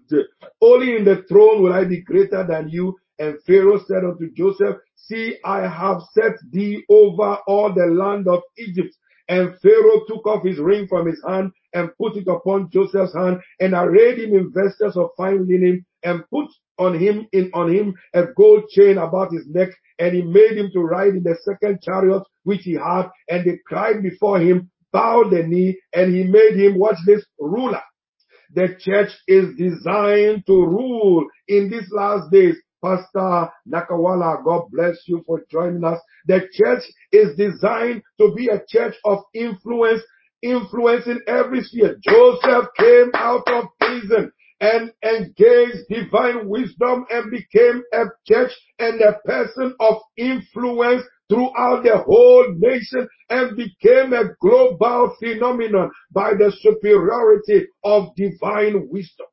Only 0.60 0.96
in 0.96 1.04
the 1.04 1.24
throne 1.28 1.62
will 1.62 1.72
I 1.72 1.84
be 1.84 2.00
greater 2.00 2.44
than 2.46 2.68
you. 2.70 2.96
And 3.18 3.38
Pharaoh 3.46 3.80
said 3.86 4.04
unto 4.04 4.32
Joseph, 4.32 4.76
See, 4.96 5.36
I 5.44 5.68
have 5.68 6.00
set 6.14 6.32
thee 6.50 6.82
over 6.88 7.36
all 7.46 7.72
the 7.72 7.86
land 7.86 8.28
of 8.28 8.40
Egypt. 8.56 8.96
And 9.28 9.54
Pharaoh 9.60 10.04
took 10.08 10.26
off 10.26 10.44
his 10.44 10.58
ring 10.58 10.88
from 10.88 11.06
his 11.06 11.22
hand 11.26 11.52
and 11.74 11.90
put 11.98 12.16
it 12.16 12.26
upon 12.26 12.70
Joseph's 12.70 13.14
hand 13.14 13.40
and 13.60 13.74
arrayed 13.74 14.18
him 14.18 14.34
in 14.34 14.52
vestures 14.52 14.96
of 14.96 15.10
fine 15.16 15.46
linen 15.46 15.84
and 16.02 16.22
put 16.30 16.46
on 16.78 16.98
him 16.98 17.26
in 17.32 17.50
on 17.54 17.72
him 17.72 17.94
a 18.14 18.24
gold 18.36 18.64
chain 18.70 18.98
about 18.98 19.32
his 19.32 19.46
neck 19.48 19.68
and 19.98 20.14
he 20.14 20.22
made 20.22 20.56
him 20.56 20.70
to 20.72 20.80
ride 20.80 21.14
in 21.14 21.22
the 21.22 21.36
second 21.44 21.80
chariot 21.82 22.22
which 22.44 22.62
he 22.62 22.72
had 22.74 23.08
and 23.28 23.44
they 23.44 23.58
cried 23.66 24.02
before 24.02 24.40
him 24.40 24.70
bowed 24.92 25.30
the 25.30 25.42
knee 25.42 25.78
and 25.92 26.14
he 26.14 26.24
made 26.24 26.56
him, 26.56 26.78
watch 26.78 26.96
this, 27.06 27.24
ruler. 27.38 27.82
The 28.54 28.76
church 28.80 29.10
is 29.28 29.56
designed 29.56 30.44
to 30.46 30.52
rule 30.52 31.26
in 31.46 31.70
these 31.70 31.88
last 31.92 32.30
days. 32.30 32.56
Pastor 32.82 33.50
Nakawala, 33.68 34.42
God 34.42 34.64
bless 34.72 34.96
you 35.06 35.22
for 35.26 35.44
joining 35.50 35.84
us. 35.84 36.00
The 36.26 36.48
church 36.52 36.82
is 37.12 37.36
designed 37.36 38.02
to 38.18 38.34
be 38.34 38.48
a 38.48 38.62
church 38.66 38.94
of 39.04 39.18
influence, 39.34 40.02
influencing 40.42 41.20
every 41.28 41.62
sphere. 41.62 41.96
Joseph 42.02 42.68
came 42.78 43.10
out 43.14 43.46
of 43.48 43.66
prison 43.78 44.32
and 44.60 44.92
engaged 45.02 45.88
divine 45.88 46.48
wisdom 46.48 47.06
and 47.10 47.30
became 47.30 47.82
a 47.94 48.04
church 48.26 48.52
and 48.78 49.00
a 49.00 49.18
person 49.24 49.74
of 49.80 49.96
influence 50.16 51.02
throughout 51.30 51.82
the 51.84 51.96
whole 51.96 52.46
nation 52.58 53.08
and 53.30 53.56
became 53.56 54.12
a 54.12 54.24
global 54.40 55.14
phenomenon 55.18 55.90
by 56.12 56.32
the 56.34 56.52
superiority 56.60 57.66
of 57.84 58.14
divine 58.16 58.88
wisdom. 58.90 59.26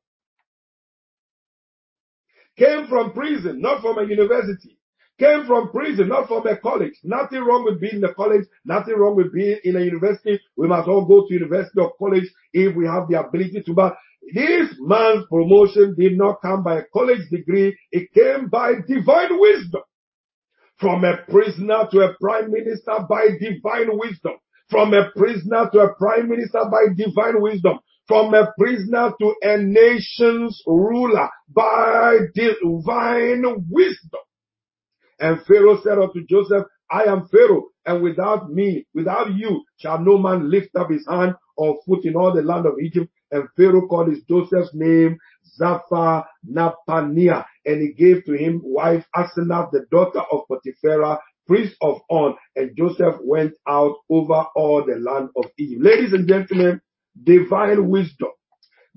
Came 2.57 2.87
from 2.87 3.13
prison, 3.13 3.61
not 3.61 3.81
from 3.81 3.97
a 3.99 4.03
university. 4.03 4.77
Came 5.19 5.45
from 5.45 5.71
prison, 5.71 6.09
not 6.09 6.27
from 6.27 6.45
a 6.45 6.57
college. 6.57 6.93
Nothing 7.03 7.41
wrong 7.41 7.65
with 7.65 7.81
being 7.81 7.97
in 7.97 8.03
a 8.03 8.13
college. 8.13 8.45
Nothing 8.65 8.95
wrong 8.97 9.15
with 9.15 9.33
being 9.33 9.59
in 9.63 9.75
a 9.75 9.81
university. 9.81 10.39
We 10.55 10.67
must 10.67 10.87
all 10.87 11.05
go 11.05 11.27
to 11.27 11.33
university 11.33 11.79
or 11.79 11.93
college 11.97 12.31
if 12.53 12.75
we 12.75 12.85
have 12.85 13.07
the 13.09 13.19
ability 13.19 13.63
to. 13.65 13.73
But 13.73 13.97
this 14.33 14.75
man's 14.79 15.25
promotion 15.29 15.95
did 15.97 16.17
not 16.17 16.41
come 16.41 16.63
by 16.63 16.79
a 16.79 16.83
college 16.93 17.29
degree. 17.31 17.77
It 17.91 18.11
came 18.13 18.49
by 18.49 18.73
divine 18.87 19.39
wisdom 19.39 19.81
from 20.77 21.03
a 21.03 21.17
prisoner 21.29 21.87
to 21.91 21.99
a 21.99 22.13
prime 22.19 22.51
minister 22.51 22.99
by 23.09 23.27
divine 23.39 23.97
wisdom, 23.97 24.33
from 24.69 24.93
a 24.93 25.09
prisoner 25.15 25.69
to 25.71 25.79
a 25.79 25.95
prime 25.95 26.29
minister 26.29 26.61
by 26.71 26.85
divine 26.95 27.41
wisdom, 27.41 27.79
from 28.07 28.33
a 28.33 28.53
prisoner 28.57 29.11
to 29.19 29.33
a 29.41 29.57
nation's 29.57 30.61
ruler 30.67 31.29
by 31.49 32.17
divine 32.35 33.43
wisdom. 33.69 34.21
And 35.19 35.41
Pharaoh 35.45 35.81
said 35.83 35.97
unto 35.97 36.25
Joseph, 36.27 36.65
I 36.91 37.03
am 37.03 37.27
Pharaoh, 37.29 37.69
and 37.85 38.03
without 38.03 38.51
me, 38.51 38.85
without 38.93 39.33
you, 39.33 39.63
shall 39.77 39.99
no 39.99 40.17
man 40.17 40.49
lift 40.49 40.75
up 40.75 40.91
his 40.91 41.05
hand 41.09 41.35
or 41.57 41.79
foot 41.85 42.05
in 42.05 42.15
all 42.15 42.33
the 42.33 42.43
land 42.43 42.65
of 42.65 42.73
Egypt. 42.81 43.11
And 43.31 43.47
Pharaoh 43.57 43.87
called 43.87 44.09
his 44.09 44.23
Joseph's 44.29 44.71
name 44.73 45.17
Zapha 45.59 46.25
Napania, 46.49 47.45
and 47.65 47.81
he 47.81 47.93
gave 47.93 48.23
to 48.25 48.33
him 48.33 48.61
wife 48.63 49.05
Asenath, 49.15 49.71
the 49.71 49.85
daughter 49.91 50.21
of 50.31 50.41
Potiphera, 50.49 51.19
priest 51.47 51.75
of 51.81 52.01
On, 52.09 52.35
and 52.55 52.75
Joseph 52.77 53.15
went 53.23 53.53
out 53.67 53.95
over 54.09 54.45
all 54.55 54.85
the 54.85 54.95
land 54.95 55.29
of 55.35 55.45
Egypt. 55.57 55.81
Ladies 55.83 56.13
and 56.13 56.27
gentlemen, 56.27 56.81
divine 57.23 57.89
wisdom. 57.89 58.29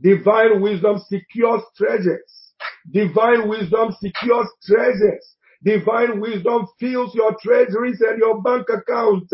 Divine 0.01 0.61
wisdom 0.61 0.99
secures 1.09 1.63
treasures. 1.77 2.53
Divine 2.91 3.49
wisdom 3.49 3.95
secures 4.01 4.49
treasures. 4.65 5.37
Divine 5.65 6.21
wisdom 6.21 6.67
fills 6.79 7.15
your 7.15 7.37
treasuries 7.43 8.01
and 8.01 8.19
your 8.19 8.43
bank 8.43 8.67
account. 8.71 9.29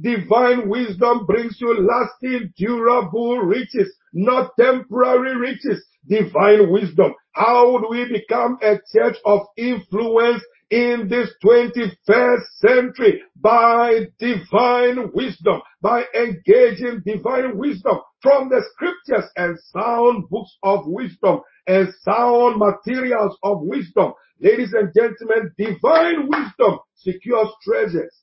Divine 0.00 0.68
wisdom 0.68 1.26
brings 1.26 1.58
you 1.60 1.74
lasting, 1.80 2.52
durable 2.56 3.38
riches, 3.40 3.94
not 4.12 4.52
temporary 4.58 5.36
riches. 5.36 5.84
Divine 6.06 6.70
wisdom. 6.70 7.14
How 7.32 7.72
would 7.72 7.88
we 7.88 8.04
become 8.12 8.58
a 8.62 8.78
church 8.92 9.16
of 9.24 9.42
influence 9.56 10.42
in 10.70 11.08
this 11.08 11.30
21st 11.44 12.42
century? 12.56 13.22
By 13.36 14.08
divine 14.18 15.12
wisdom, 15.12 15.60
by 15.80 16.04
engaging 16.14 17.02
divine 17.06 17.56
wisdom 17.56 17.98
from 18.20 18.48
the 18.48 18.62
scriptures 18.72 19.30
and 19.36 19.58
sound 19.72 20.28
books 20.28 20.56
of 20.62 20.86
wisdom 20.86 21.40
and 21.66 21.88
sound 22.02 22.58
materials 22.58 23.36
of 23.42 23.58
wisdom. 23.62 24.12
Ladies 24.40 24.72
and 24.72 24.92
gentlemen, 24.94 25.52
divine 25.56 26.28
wisdom 26.28 26.80
secures 26.96 27.48
treasures 27.62 28.22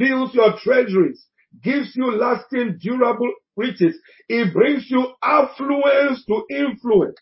fills 0.00 0.34
your 0.34 0.54
treasuries, 0.62 1.26
gives 1.62 1.94
you 1.94 2.10
lasting, 2.10 2.78
durable 2.80 3.32
riches. 3.60 3.96
It 4.28 4.52
brings 4.52 4.90
you 4.90 5.06
affluence 5.22 6.24
to 6.26 6.44
influence. 6.50 7.20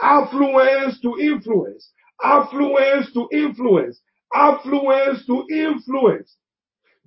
Affluence 0.00 1.00
to 1.00 1.16
influence. 1.20 1.90
Affluence 2.22 3.12
to 3.14 3.28
influence. 3.32 4.00
Affluence 4.34 5.26
to 5.26 5.44
influence. 5.50 6.36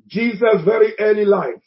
Jesus' 0.08 0.66
very 0.66 0.94
early 1.00 1.26
life. 1.26 1.62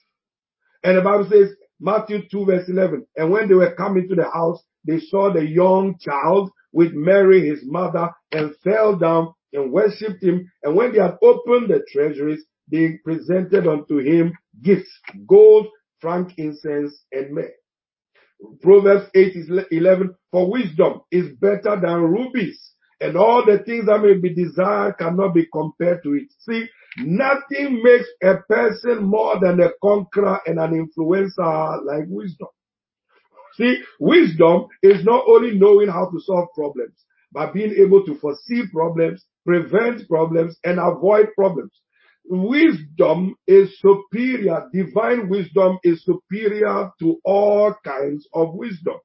And 0.83 0.99
the 0.99 1.03
Bible 1.03 1.29
says, 1.31 1.51
Matthew 1.81 2.29
2 2.31 2.45
verse 2.47 2.69
11, 2.69 3.07
and 3.17 3.31
when 3.31 3.49
they 3.49 3.55
were 3.55 3.75
coming 3.75 4.09
to 4.09 4.15
the 4.15 4.31
house, 4.31 4.63
they 4.87 5.01
saw 5.01 5.33
the 5.33 5.45
young 5.45 5.97
child 5.99 6.51
with 6.73 6.93
Mary, 6.93 7.49
his 7.49 7.61
mother, 7.65 8.11
and 8.33 8.55
fell 8.63 8.97
down 8.97 9.33
and 9.53 9.73
worshipped 9.73 10.23
him. 10.23 10.51
And 10.63 10.77
when 10.77 10.93
they 10.93 11.01
had 11.01 11.17
opened 11.23 11.71
the 11.71 11.85
treasuries, 11.91 12.45
they 12.71 12.99
presented 13.05 13.67
unto 13.67 13.99
him 13.99 14.33
gifts, 14.63 14.91
gold, 15.27 15.69
frankincense, 16.05 16.93
and 17.13 17.35
myrrh. 17.35 17.55
Proverbs 18.61 19.07
8 19.15 19.37
is 19.37 19.51
11, 19.71 20.15
for 20.31 20.51
wisdom 20.51 21.01
is 21.11 21.35
better 21.41 21.81
than 21.81 22.03
rubies, 22.03 22.61
and 23.01 23.17
all 23.17 23.43
the 23.47 23.61
things 23.65 23.87
that 23.87 24.03
may 24.03 24.13
be 24.13 24.35
desired 24.35 24.99
cannot 24.99 25.33
be 25.33 25.47
compared 25.51 26.03
to 26.03 26.13
it. 26.13 26.29
See, 26.41 26.67
nothing 26.99 27.83
makes 27.83 28.07
a 28.23 28.37
person 28.49 29.05
more 29.05 29.41
than 29.41 29.61
a 29.61 29.71
conqueror 29.83 30.41
and 30.47 30.59
an 30.59 30.73
influencer 30.73 31.85
like 31.87 32.05
wisdom. 32.09 32.49
See, 33.55 33.83
wisdom 33.99 34.67
is 34.83 35.05
not 35.05 35.25
only 35.27 35.57
knowing 35.57 35.89
how 35.89 36.11
to 36.11 36.21
solve 36.21 36.49
problems, 36.55 37.03
but 37.33 37.55
being 37.55 37.73
able 37.79 38.05
to 38.05 38.15
foresee 38.17 38.65
problems, 38.71 39.25
prevent 39.47 40.07
problems, 40.07 40.59
and 40.65 40.79
avoid 40.79 41.29
problems. 41.35 41.73
Wisdom 42.27 43.35
is 43.47 43.79
superior. 43.81 44.69
Divine 44.73 45.29
wisdom 45.29 45.79
is 45.85 46.05
superior 46.05 46.91
to 47.01 47.17
all 47.25 47.75
kinds 47.85 48.27
of 48.33 48.55
wisdom. 48.55 48.97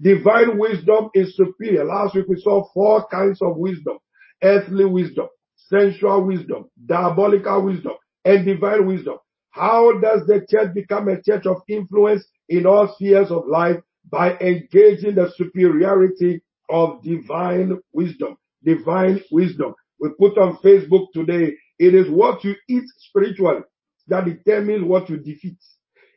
Divine 0.00 0.58
wisdom 0.58 1.10
is 1.14 1.36
superior. 1.36 1.84
Last 1.84 2.14
week 2.14 2.26
we 2.28 2.40
saw 2.40 2.64
four 2.72 3.06
kinds 3.08 3.42
of 3.42 3.56
wisdom. 3.56 3.98
Earthly 4.42 4.86
wisdom, 4.86 5.28
sensual 5.56 6.24
wisdom, 6.26 6.64
diabolical 6.86 7.62
wisdom, 7.62 7.92
and 8.24 8.44
divine 8.44 8.86
wisdom. 8.86 9.16
How 9.50 10.00
does 10.00 10.26
the 10.26 10.44
church 10.50 10.74
become 10.74 11.08
a 11.08 11.22
church 11.22 11.46
of 11.46 11.58
influence 11.68 12.24
in 12.48 12.66
all 12.66 12.92
spheres 12.96 13.30
of 13.30 13.46
life? 13.46 13.76
By 14.10 14.36
engaging 14.38 15.14
the 15.14 15.30
superiority 15.36 16.42
of 16.68 17.02
divine 17.04 17.78
wisdom. 17.92 18.36
Divine 18.64 19.22
wisdom. 19.30 19.74
We 20.00 20.10
put 20.18 20.36
on 20.38 20.58
Facebook 20.64 21.06
today 21.14 21.52
it 21.82 21.94
is 21.96 22.08
what 22.10 22.44
you 22.44 22.54
eat 22.70 22.84
spiritually 22.98 23.62
that 24.08 24.26
determines 24.26 24.84
what 24.84 25.10
you 25.10 25.18
defeat. 25.18 25.58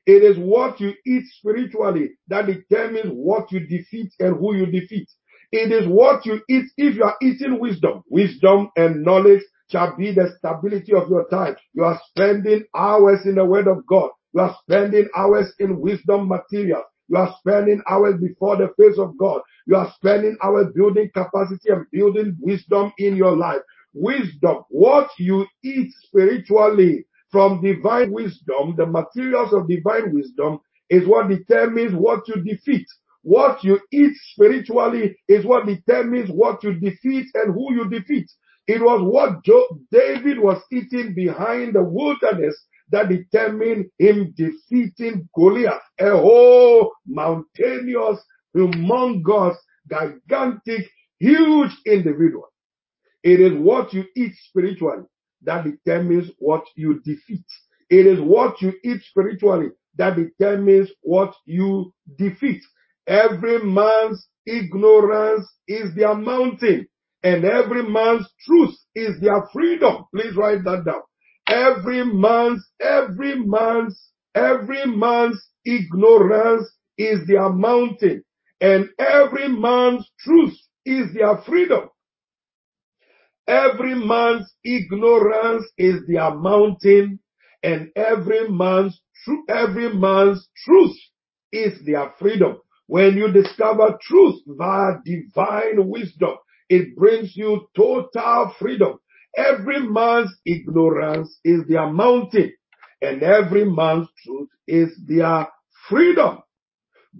It 0.07 0.23
is 0.23 0.37
what 0.37 0.79
you 0.81 0.93
eat 1.07 1.25
spiritually 1.39 2.11
that 2.29 2.47
determines 2.47 3.11
what 3.13 3.51
you 3.51 3.61
defeat 3.61 4.13
and 4.19 4.37
who 4.37 4.55
you 4.55 4.67
defeat. 4.67 5.09
It 5.51 5.71
is 5.73 5.87
what 5.87 6.25
you 6.27 6.41
eat 6.49 6.65
if 6.77 6.95
you 6.97 7.03
are 7.05 7.17
eating 7.23 7.59
wisdom. 7.59 8.03
Wisdom 8.09 8.69
and 8.77 9.03
knowledge 9.03 9.41
shall 9.71 9.97
be 9.97 10.13
the 10.13 10.35
stability 10.39 10.93
of 10.93 11.09
your 11.09 11.27
time. 11.29 11.57
You 11.73 11.85
are 11.85 11.99
spending 12.09 12.65
hours 12.75 13.25
in 13.25 13.35
the 13.35 13.45
word 13.45 13.67
of 13.67 13.85
God. 13.87 14.11
You 14.35 14.41
are 14.41 14.57
spending 14.63 15.09
hours 15.17 15.53
in 15.59 15.81
wisdom 15.81 16.29
material. 16.29 16.83
You 17.09 17.17
are 17.17 17.35
spending 17.39 17.83
hours 17.89 18.15
before 18.21 18.57
the 18.57 18.69
face 18.79 18.99
of 18.99 19.17
God. 19.17 19.41
You 19.67 19.77
are 19.77 19.91
spending 19.97 20.37
hours 20.43 20.67
building 20.75 21.11
capacity 21.15 21.71
and 21.71 21.87
building 21.91 22.37
wisdom 22.41 22.93
in 22.99 23.17
your 23.17 23.37
life. 23.37 23.61
Wisdom, 23.95 24.63
what 24.69 25.09
you 25.19 25.47
eat 25.63 25.91
spiritually 26.03 27.05
from 27.31 27.61
divine 27.61 28.11
wisdom, 28.11 28.75
the 28.77 28.85
materials 28.85 29.53
of 29.53 29.69
divine 29.69 30.13
wisdom 30.13 30.59
is 30.89 31.07
what 31.07 31.29
determines 31.29 31.93
what 31.95 32.27
you 32.27 32.43
defeat. 32.43 32.87
What 33.23 33.63
you 33.63 33.79
eat 33.91 34.13
spiritually 34.33 35.17
is 35.29 35.45
what 35.45 35.67
determines 35.67 36.29
what 36.31 36.63
you 36.63 36.75
defeat 36.75 37.27
and 37.35 37.53
who 37.53 37.73
you 37.73 37.89
defeat. 37.89 38.31
It 38.67 38.81
was 38.81 39.01
what 39.01 39.43
David 39.91 40.39
was 40.39 40.61
eating 40.71 41.15
behind 41.15 41.75
the 41.75 41.83
wilderness 41.83 42.55
that 42.91 43.09
determined 43.09 43.87
him 43.99 44.33
defeating 44.37 45.29
Goliath, 45.35 45.81
a 45.99 46.11
whole 46.11 46.93
mountainous, 47.07 48.19
humongous, 48.55 49.55
gigantic, 49.89 50.89
huge 51.19 51.71
individual. 51.85 52.49
It 53.25 53.41
is 53.41 53.53
what 53.57 53.93
you 53.93 54.05
eat 54.15 54.33
spiritually 54.49 55.05
that 55.43 55.65
determines 55.65 56.31
what 56.39 56.65
you 56.75 57.01
defeat. 57.03 57.45
It 57.89 58.07
is 58.07 58.21
what 58.21 58.61
you 58.61 58.73
eat 58.85 59.01
spiritually 59.03 59.69
that 59.97 60.17
determines 60.17 60.91
what 61.01 61.33
you 61.47 61.93
defeat. 62.19 62.63
Every 63.07 63.63
man's 63.65 64.27
ignorance 64.45 65.47
is 65.67 65.95
their 65.95 66.15
mountain 66.15 66.87
and 67.23 67.45
every 67.45 67.83
man's 67.89 68.27
truth 68.45 68.75
is 68.95 69.19
their 69.21 69.47
freedom. 69.53 70.05
Please 70.15 70.35
write 70.37 70.63
that 70.65 70.85
down. 70.85 71.01
Every 71.47 72.05
man's, 72.05 72.63
every 72.81 73.39
man's, 73.43 74.11
every 74.35 74.85
man's 74.87 75.41
ignorance 75.65 76.71
is 76.99 77.27
their 77.27 77.49
mountain 77.49 78.23
and 78.61 78.89
every 78.99 79.49
man's 79.49 80.11
truth 80.19 80.55
is 80.85 81.13
their 81.15 81.37
freedom. 81.47 81.89
Every 83.47 83.95
man's 83.95 84.51
ignorance 84.63 85.65
is 85.77 86.01
their 86.07 86.33
mountain 86.35 87.19
and 87.63 87.89
every 87.95 88.49
man's 88.49 88.99
every 89.49 89.93
man's 89.93 90.47
truth 90.65 90.95
is 91.51 91.83
their 91.85 92.13
freedom. 92.19 92.57
When 92.87 93.17
you 93.17 93.31
discover 93.31 93.97
truth 94.01 94.41
via 94.47 94.99
divine 95.03 95.87
wisdom, 95.89 96.35
it 96.69 96.95
brings 96.95 97.35
you 97.35 97.67
total 97.75 98.53
freedom. 98.59 98.99
Every 99.35 99.81
man's 99.87 100.31
ignorance 100.45 101.39
is 101.43 101.61
their 101.67 101.91
mountain 101.91 102.53
and 103.01 103.23
every 103.23 103.65
man's 103.65 104.07
truth 104.23 104.49
is 104.67 104.89
their 105.07 105.47
freedom. 105.89 106.39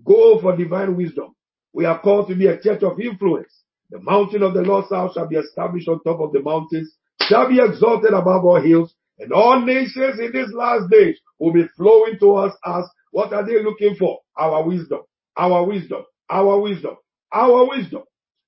Go 0.05 0.39
for 0.41 0.55
divine 0.55 0.95
wisdom. 0.95 1.35
We 1.73 1.85
are 1.85 1.99
called 1.99 2.29
to 2.29 2.35
be 2.35 2.47
a 2.47 2.59
church 2.61 2.83
of 2.83 2.99
influence. 2.99 3.53
The 3.95 4.01
mountain 4.01 4.43
of 4.43 4.53
the 4.53 4.61
Lord's 4.61 4.89
house 4.89 5.13
shall 5.13 5.25
be 5.25 5.37
established 5.37 5.87
on 5.87 6.03
top 6.03 6.19
of 6.19 6.33
the 6.33 6.41
mountains, 6.41 6.93
shall 7.29 7.47
be 7.47 7.61
exalted 7.61 8.11
above 8.11 8.43
all 8.43 8.59
hills, 8.61 8.93
and 9.19 9.31
all 9.31 9.61
nations 9.61 10.19
in 10.19 10.33
these 10.33 10.51
last 10.51 10.89
days 10.91 11.17
will 11.39 11.53
be 11.53 11.65
flowing 11.77 12.19
to 12.19 12.35
us 12.35 12.51
what 13.11 13.31
are 13.31 13.45
they 13.45 13.63
looking 13.63 13.95
for? 13.95 14.19
Our 14.37 14.67
wisdom, 14.67 14.99
our 15.37 15.63
wisdom, 15.63 16.03
our 16.29 16.59
wisdom, 16.59 16.97
our 17.31 17.69
wisdom. 17.69 18.03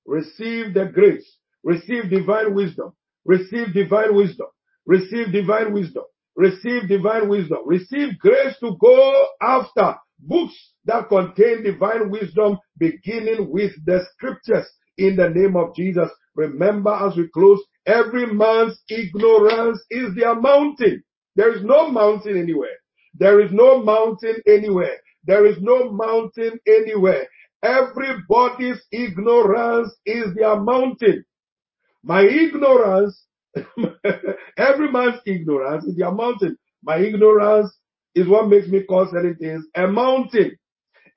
Receive 0.06 0.74
the 0.74 0.92
grace, 0.94 1.38
receive 1.64 2.10
divine 2.10 2.54
wisdom, 2.54 2.92
receive 3.24 3.74
divine 3.74 4.16
wisdom, 4.16 4.48
receive 4.86 5.32
divine 5.32 5.72
wisdom, 5.72 6.04
receive 6.36 6.90
divine 6.90 7.30
wisdom, 7.30 7.60
receive 7.66 8.20
grace 8.20 8.60
to 8.60 8.76
go 8.82 9.28
after 9.42 9.96
books 10.20 10.74
that 10.84 11.08
contain 11.08 11.64
divine 11.64 12.10
wisdom, 12.10 12.58
beginning 12.78 13.50
with 13.50 13.72
the 13.86 14.06
scriptures 14.12 14.68
in 14.98 15.16
the 15.16 15.30
name 15.30 15.56
of 15.58 15.76
Jesus. 15.76 16.10
Remember 16.36 16.92
as 16.94 17.16
we 17.18 17.28
close, 17.30 17.62
every 17.88 18.28
man's 18.28 18.80
ignorance 18.90 19.82
is 19.92 20.16
their 20.16 20.36
mountain. 20.36 21.04
There 21.36 21.56
is 21.56 21.64
no 21.64 21.92
mountain 21.92 22.38
anywhere. 22.38 22.78
There 23.16 23.42
is 23.42 23.52
no 23.52 23.84
mountain 23.84 24.38
anywhere. 24.48 24.98
There 25.26 25.46
is 25.46 25.58
no 25.62 25.92
mountain 25.92 26.60
anywhere. 26.68 27.28
Everybody's 27.64 28.82
ignorance 28.92 29.96
is 30.06 30.36
their 30.36 30.60
mountain. 30.60 31.26
My 32.04 32.24
ignorance, 32.24 33.26
every 34.58 34.92
man's 34.92 35.22
ignorance 35.26 35.86
is 35.86 35.98
their 35.98 36.12
mountain. 36.12 36.58
My 36.84 36.98
ignorance 37.00 37.76
is 38.16 38.28
what 38.28 38.50
makes 38.50 38.68
me 38.68 38.84
call 38.84 39.08
certain 39.12 39.36
things 39.38 39.66
a 39.76 39.88
mountain. 39.88 40.58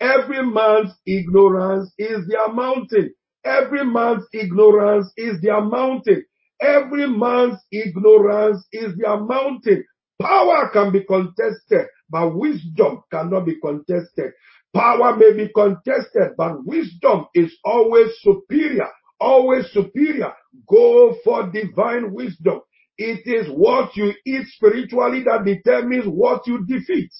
Every 0.00 0.44
man's 0.46 0.92
ignorance 1.06 1.92
is 1.98 2.26
their 2.28 2.52
mountain. 2.52 3.14
Every 3.44 3.84
man's 3.84 4.24
ignorance 4.32 5.12
is 5.16 5.40
their 5.40 5.60
mountain. 5.62 6.24
Every 6.60 7.08
man's 7.08 7.58
ignorance 7.72 8.66
is 8.72 8.96
their 8.98 9.18
mountain. 9.18 9.84
Power 10.20 10.68
can 10.72 10.92
be 10.92 11.04
contested, 11.04 11.86
but 12.10 12.36
wisdom 12.36 13.02
cannot 13.10 13.46
be 13.46 13.58
contested. 13.60 14.32
Power 14.74 15.16
may 15.16 15.32
be 15.32 15.50
contested, 15.54 16.32
but 16.36 16.64
wisdom 16.66 17.26
is 17.34 17.52
always 17.64 18.10
superior, 18.20 18.88
always 19.18 19.66
superior. 19.72 20.32
Go 20.68 21.16
for 21.24 21.50
divine 21.50 22.12
wisdom. 22.12 22.60
It 22.98 23.26
is 23.26 23.48
what 23.48 23.96
you 23.96 24.12
eat 24.26 24.46
spiritually 24.48 25.24
that 25.24 25.44
determines 25.46 26.04
what 26.06 26.46
you 26.46 26.64
defeat. 26.66 27.10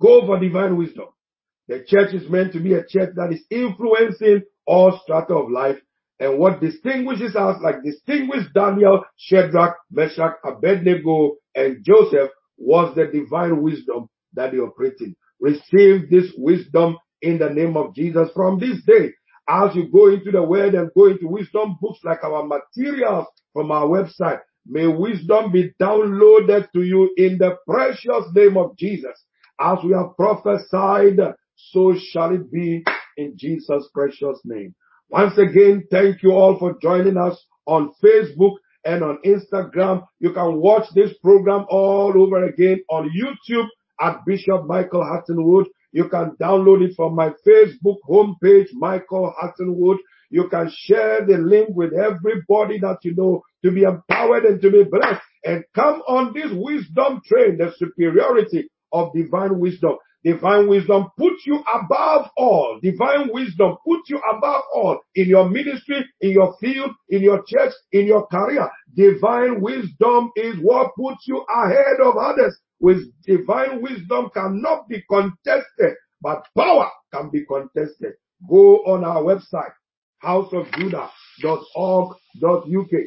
Go 0.00 0.26
for 0.26 0.40
divine 0.40 0.76
wisdom. 0.76 1.08
The 1.68 1.84
church 1.86 2.14
is 2.14 2.28
meant 2.28 2.52
to 2.52 2.60
be 2.60 2.74
a 2.74 2.84
church 2.86 3.14
that 3.16 3.32
is 3.32 3.44
influencing 3.50 4.42
all 4.66 5.00
strata 5.02 5.34
of 5.34 5.50
life. 5.50 5.78
And 6.20 6.38
what 6.38 6.60
distinguishes 6.60 7.34
us, 7.34 7.56
like 7.62 7.82
distinguished 7.82 8.52
Daniel, 8.54 9.04
Shadrach, 9.16 9.76
Meshach, 9.90 10.34
Abednego, 10.44 11.36
and 11.54 11.84
Joseph, 11.84 12.30
was 12.56 12.94
the 12.94 13.06
divine 13.06 13.62
wisdom 13.62 14.08
that 14.34 14.52
they 14.52 14.58
operated. 14.58 15.14
Receive 15.40 16.10
this 16.10 16.32
wisdom 16.36 16.96
in 17.22 17.38
the 17.38 17.50
name 17.50 17.76
of 17.76 17.94
Jesus 17.94 18.28
from 18.34 18.58
this 18.58 18.82
day. 18.86 19.12
As 19.48 19.74
you 19.74 19.88
go 19.90 20.08
into 20.08 20.30
the 20.30 20.42
word 20.42 20.74
and 20.74 20.90
go 20.94 21.06
into 21.06 21.26
wisdom 21.28 21.76
books 21.80 22.00
like 22.04 22.22
our 22.24 22.46
materials 22.46 23.26
from 23.52 23.70
our 23.70 23.86
website, 23.86 24.40
may 24.66 24.86
wisdom 24.86 25.52
be 25.52 25.72
downloaded 25.80 26.70
to 26.72 26.82
you 26.82 27.10
in 27.16 27.38
the 27.38 27.56
precious 27.66 28.24
name 28.34 28.56
of 28.56 28.76
Jesus. 28.76 29.24
As 29.60 29.78
we 29.84 29.92
have 29.92 30.16
prophesied 30.16 31.18
so 31.56 31.94
shall 31.96 32.34
it 32.34 32.50
be 32.50 32.84
in 33.16 33.34
Jesus' 33.36 33.88
precious 33.92 34.40
name. 34.44 34.74
Once 35.08 35.36
again, 35.38 35.84
thank 35.90 36.22
you 36.22 36.32
all 36.32 36.58
for 36.58 36.76
joining 36.80 37.16
us 37.16 37.44
on 37.66 37.92
Facebook 38.02 38.54
and 38.84 39.02
on 39.02 39.18
Instagram. 39.24 40.04
You 40.18 40.32
can 40.32 40.60
watch 40.60 40.86
this 40.94 41.12
program 41.22 41.66
all 41.68 42.12
over 42.16 42.44
again 42.44 42.80
on 42.90 43.10
YouTube 43.10 43.66
at 44.00 44.24
Bishop 44.26 44.66
Michael 44.66 45.04
Hutton-Wood. 45.04 45.66
You 45.92 46.08
can 46.08 46.36
download 46.40 46.82
it 46.82 46.96
from 46.96 47.14
my 47.14 47.30
Facebook 47.46 47.98
homepage, 48.08 48.68
Michael 48.72 49.32
Hutton-Wood. 49.38 49.98
You 50.30 50.48
can 50.48 50.70
share 50.74 51.24
the 51.24 51.38
link 51.38 51.68
with 51.70 51.92
everybody 51.92 52.80
that 52.80 52.98
you 53.02 53.14
know 53.14 53.42
to 53.64 53.70
be 53.70 53.84
empowered 53.84 54.44
and 54.44 54.60
to 54.60 54.70
be 54.70 54.82
blessed 54.82 55.22
and 55.44 55.62
come 55.74 56.02
on 56.08 56.32
this 56.34 56.50
wisdom 56.52 57.20
train, 57.24 57.58
the 57.58 57.72
superiority 57.76 58.68
of 58.92 59.12
divine 59.14 59.58
wisdom. 59.58 59.96
Divine 60.24 60.68
wisdom 60.68 61.08
put 61.18 61.34
you 61.44 61.62
above 61.72 62.30
all. 62.38 62.78
Divine 62.82 63.28
wisdom 63.30 63.76
put 63.86 64.00
you 64.08 64.18
above 64.34 64.62
all 64.74 64.98
in 65.14 65.28
your 65.28 65.48
ministry, 65.50 66.02
in 66.22 66.30
your 66.30 66.56
field, 66.60 66.92
in 67.10 67.20
your 67.22 67.42
church, 67.46 67.74
in 67.92 68.06
your 68.06 68.26
career. 68.28 68.66
Divine 68.96 69.60
wisdom 69.60 70.30
is 70.36 70.54
what 70.62 70.92
puts 70.96 71.28
you 71.28 71.44
ahead 71.54 72.00
of 72.02 72.16
others. 72.16 72.56
With 72.80 73.02
divine 73.24 73.82
wisdom 73.82 74.30
cannot 74.34 74.88
be 74.88 75.04
contested, 75.10 75.94
but 76.22 76.46
power 76.56 76.88
can 77.12 77.28
be 77.30 77.44
contested. 77.44 78.14
Go 78.48 78.78
on 78.86 79.04
our 79.04 79.22
website, 79.22 79.72
houseofjudah.org.uk. 80.24 83.00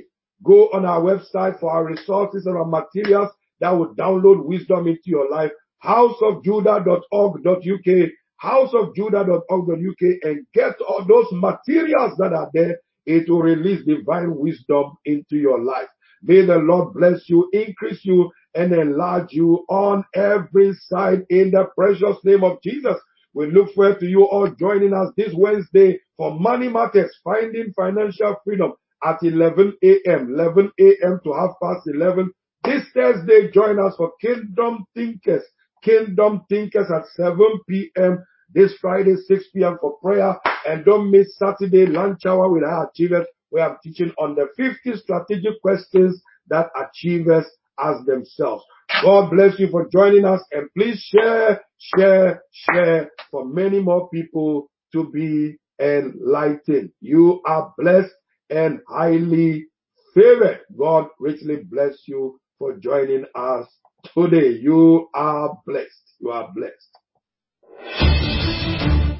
Go 0.44 0.70
on 0.72 0.86
our 0.86 1.02
website 1.02 1.60
for 1.60 1.72
our 1.72 1.86
resources 1.86 2.46
and 2.46 2.56
our 2.56 2.66
materials 2.66 3.32
that 3.60 3.72
will 3.72 3.96
download 3.96 4.46
wisdom 4.46 4.88
into 4.88 5.08
your 5.08 5.28
life 5.32 5.50
houseofjudah.org.uk, 5.84 8.10
houseofjudah.org.uk, 8.44 10.02
and 10.24 10.46
get 10.54 10.76
all 10.82 11.06
those 11.08 11.28
materials 11.32 12.14
that 12.18 12.34
are 12.34 12.50
there. 12.54 12.78
It 13.06 13.30
will 13.30 13.42
release 13.42 13.86
divine 13.86 14.36
wisdom 14.36 14.98
into 15.06 15.38
your 15.38 15.64
life. 15.64 15.88
May 16.24 16.46
the 16.46 16.58
Lord 16.58 16.94
bless 16.94 17.30
you, 17.30 17.48
increase 17.54 18.04
you, 18.04 18.32
and 18.56 18.74
enlarge 18.74 19.32
you 19.32 19.66
on 19.70 20.04
every 20.16 20.74
side 20.74 21.26
in 21.30 21.52
the 21.52 21.66
precious 21.78 22.18
name 22.24 22.44
of 22.44 22.62
Jesus. 22.64 22.98
We 23.34 23.52
look 23.52 23.74
forward 23.76 24.00
to 24.00 24.08
you 24.08 24.24
all 24.24 24.50
joining 24.50 24.94
us 24.94 25.12
this 25.16 25.34
Wednesday 25.38 26.00
for 26.18 26.38
money 26.40 26.70
matters, 26.70 27.16
finding 27.24 27.72
financial 27.74 28.36
freedom 28.44 28.74
at 29.04 29.20
11 29.22 29.78
a.m., 29.84 30.34
11 30.34 30.72
a.m. 30.80 31.20
to 31.24 31.34
half 31.34 31.52
past 31.62 31.82
11. 31.86 32.32
This 32.64 32.84
Thursday, 32.94 33.52
join 33.52 33.80
us 33.80 33.96
for 33.96 34.12
Kingdom 34.20 34.86
Thinkers, 34.96 35.44
Kingdom 35.84 36.46
Thinkers 36.50 36.88
at 36.94 37.06
7 37.16 37.38
p.m. 37.70 38.24
This 38.54 38.74
Friday, 38.80 39.16
6 39.16 39.44
p.m. 39.54 39.78
for 39.80 39.98
prayer. 40.00 40.36
And 40.68 40.86
don't 40.86 41.12
miss 41.12 41.38
Saturday 41.38 41.86
lunch 41.86 42.26
hour 42.26 42.52
with 42.52 42.64
our 42.64 42.90
achievers. 42.90 43.28
We 43.52 43.62
are 43.62 43.78
teaching 43.84 44.12
on 44.18 44.36
the 44.36 44.48
50 44.58 45.00
strategic 45.00 45.62
questions 45.62 46.22
that 46.50 46.70
achievers 46.76 47.46
ask 47.80 48.06
themselves. 48.06 48.64
God 49.04 49.30
bless 49.30 49.60
you 49.60 49.70
for 49.70 49.88
joining 49.92 50.26
us 50.26 50.42
and 50.52 50.70
please 50.78 51.00
share, 51.00 51.62
share, 51.78 52.42
share 52.52 53.12
for 53.30 53.46
many 53.46 53.80
more 53.80 54.10
people 54.10 54.70
to 54.94 55.10
be 55.12 55.58
enlightened. 55.80 56.92
You 57.02 57.42
are 57.46 57.74
blessed 57.78 58.14
and 58.50 58.80
highly 58.88 59.68
favored. 60.14 60.62
God 60.78 61.08
richly 61.20 61.58
bless 61.70 62.04
you 62.08 62.40
for 62.58 62.78
joining 62.78 63.26
us 63.36 63.68
today. 64.14 64.60
You 64.62 65.10
are 65.14 65.58
blessed. 65.66 66.14
You 66.20 66.32
are 66.32 66.50
blessed. 66.54 66.92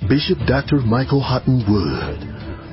Bishop 0.10 0.40
Dr. 0.48 0.78
Michael 0.88 1.22
Hutton-Wood, 1.22 2.20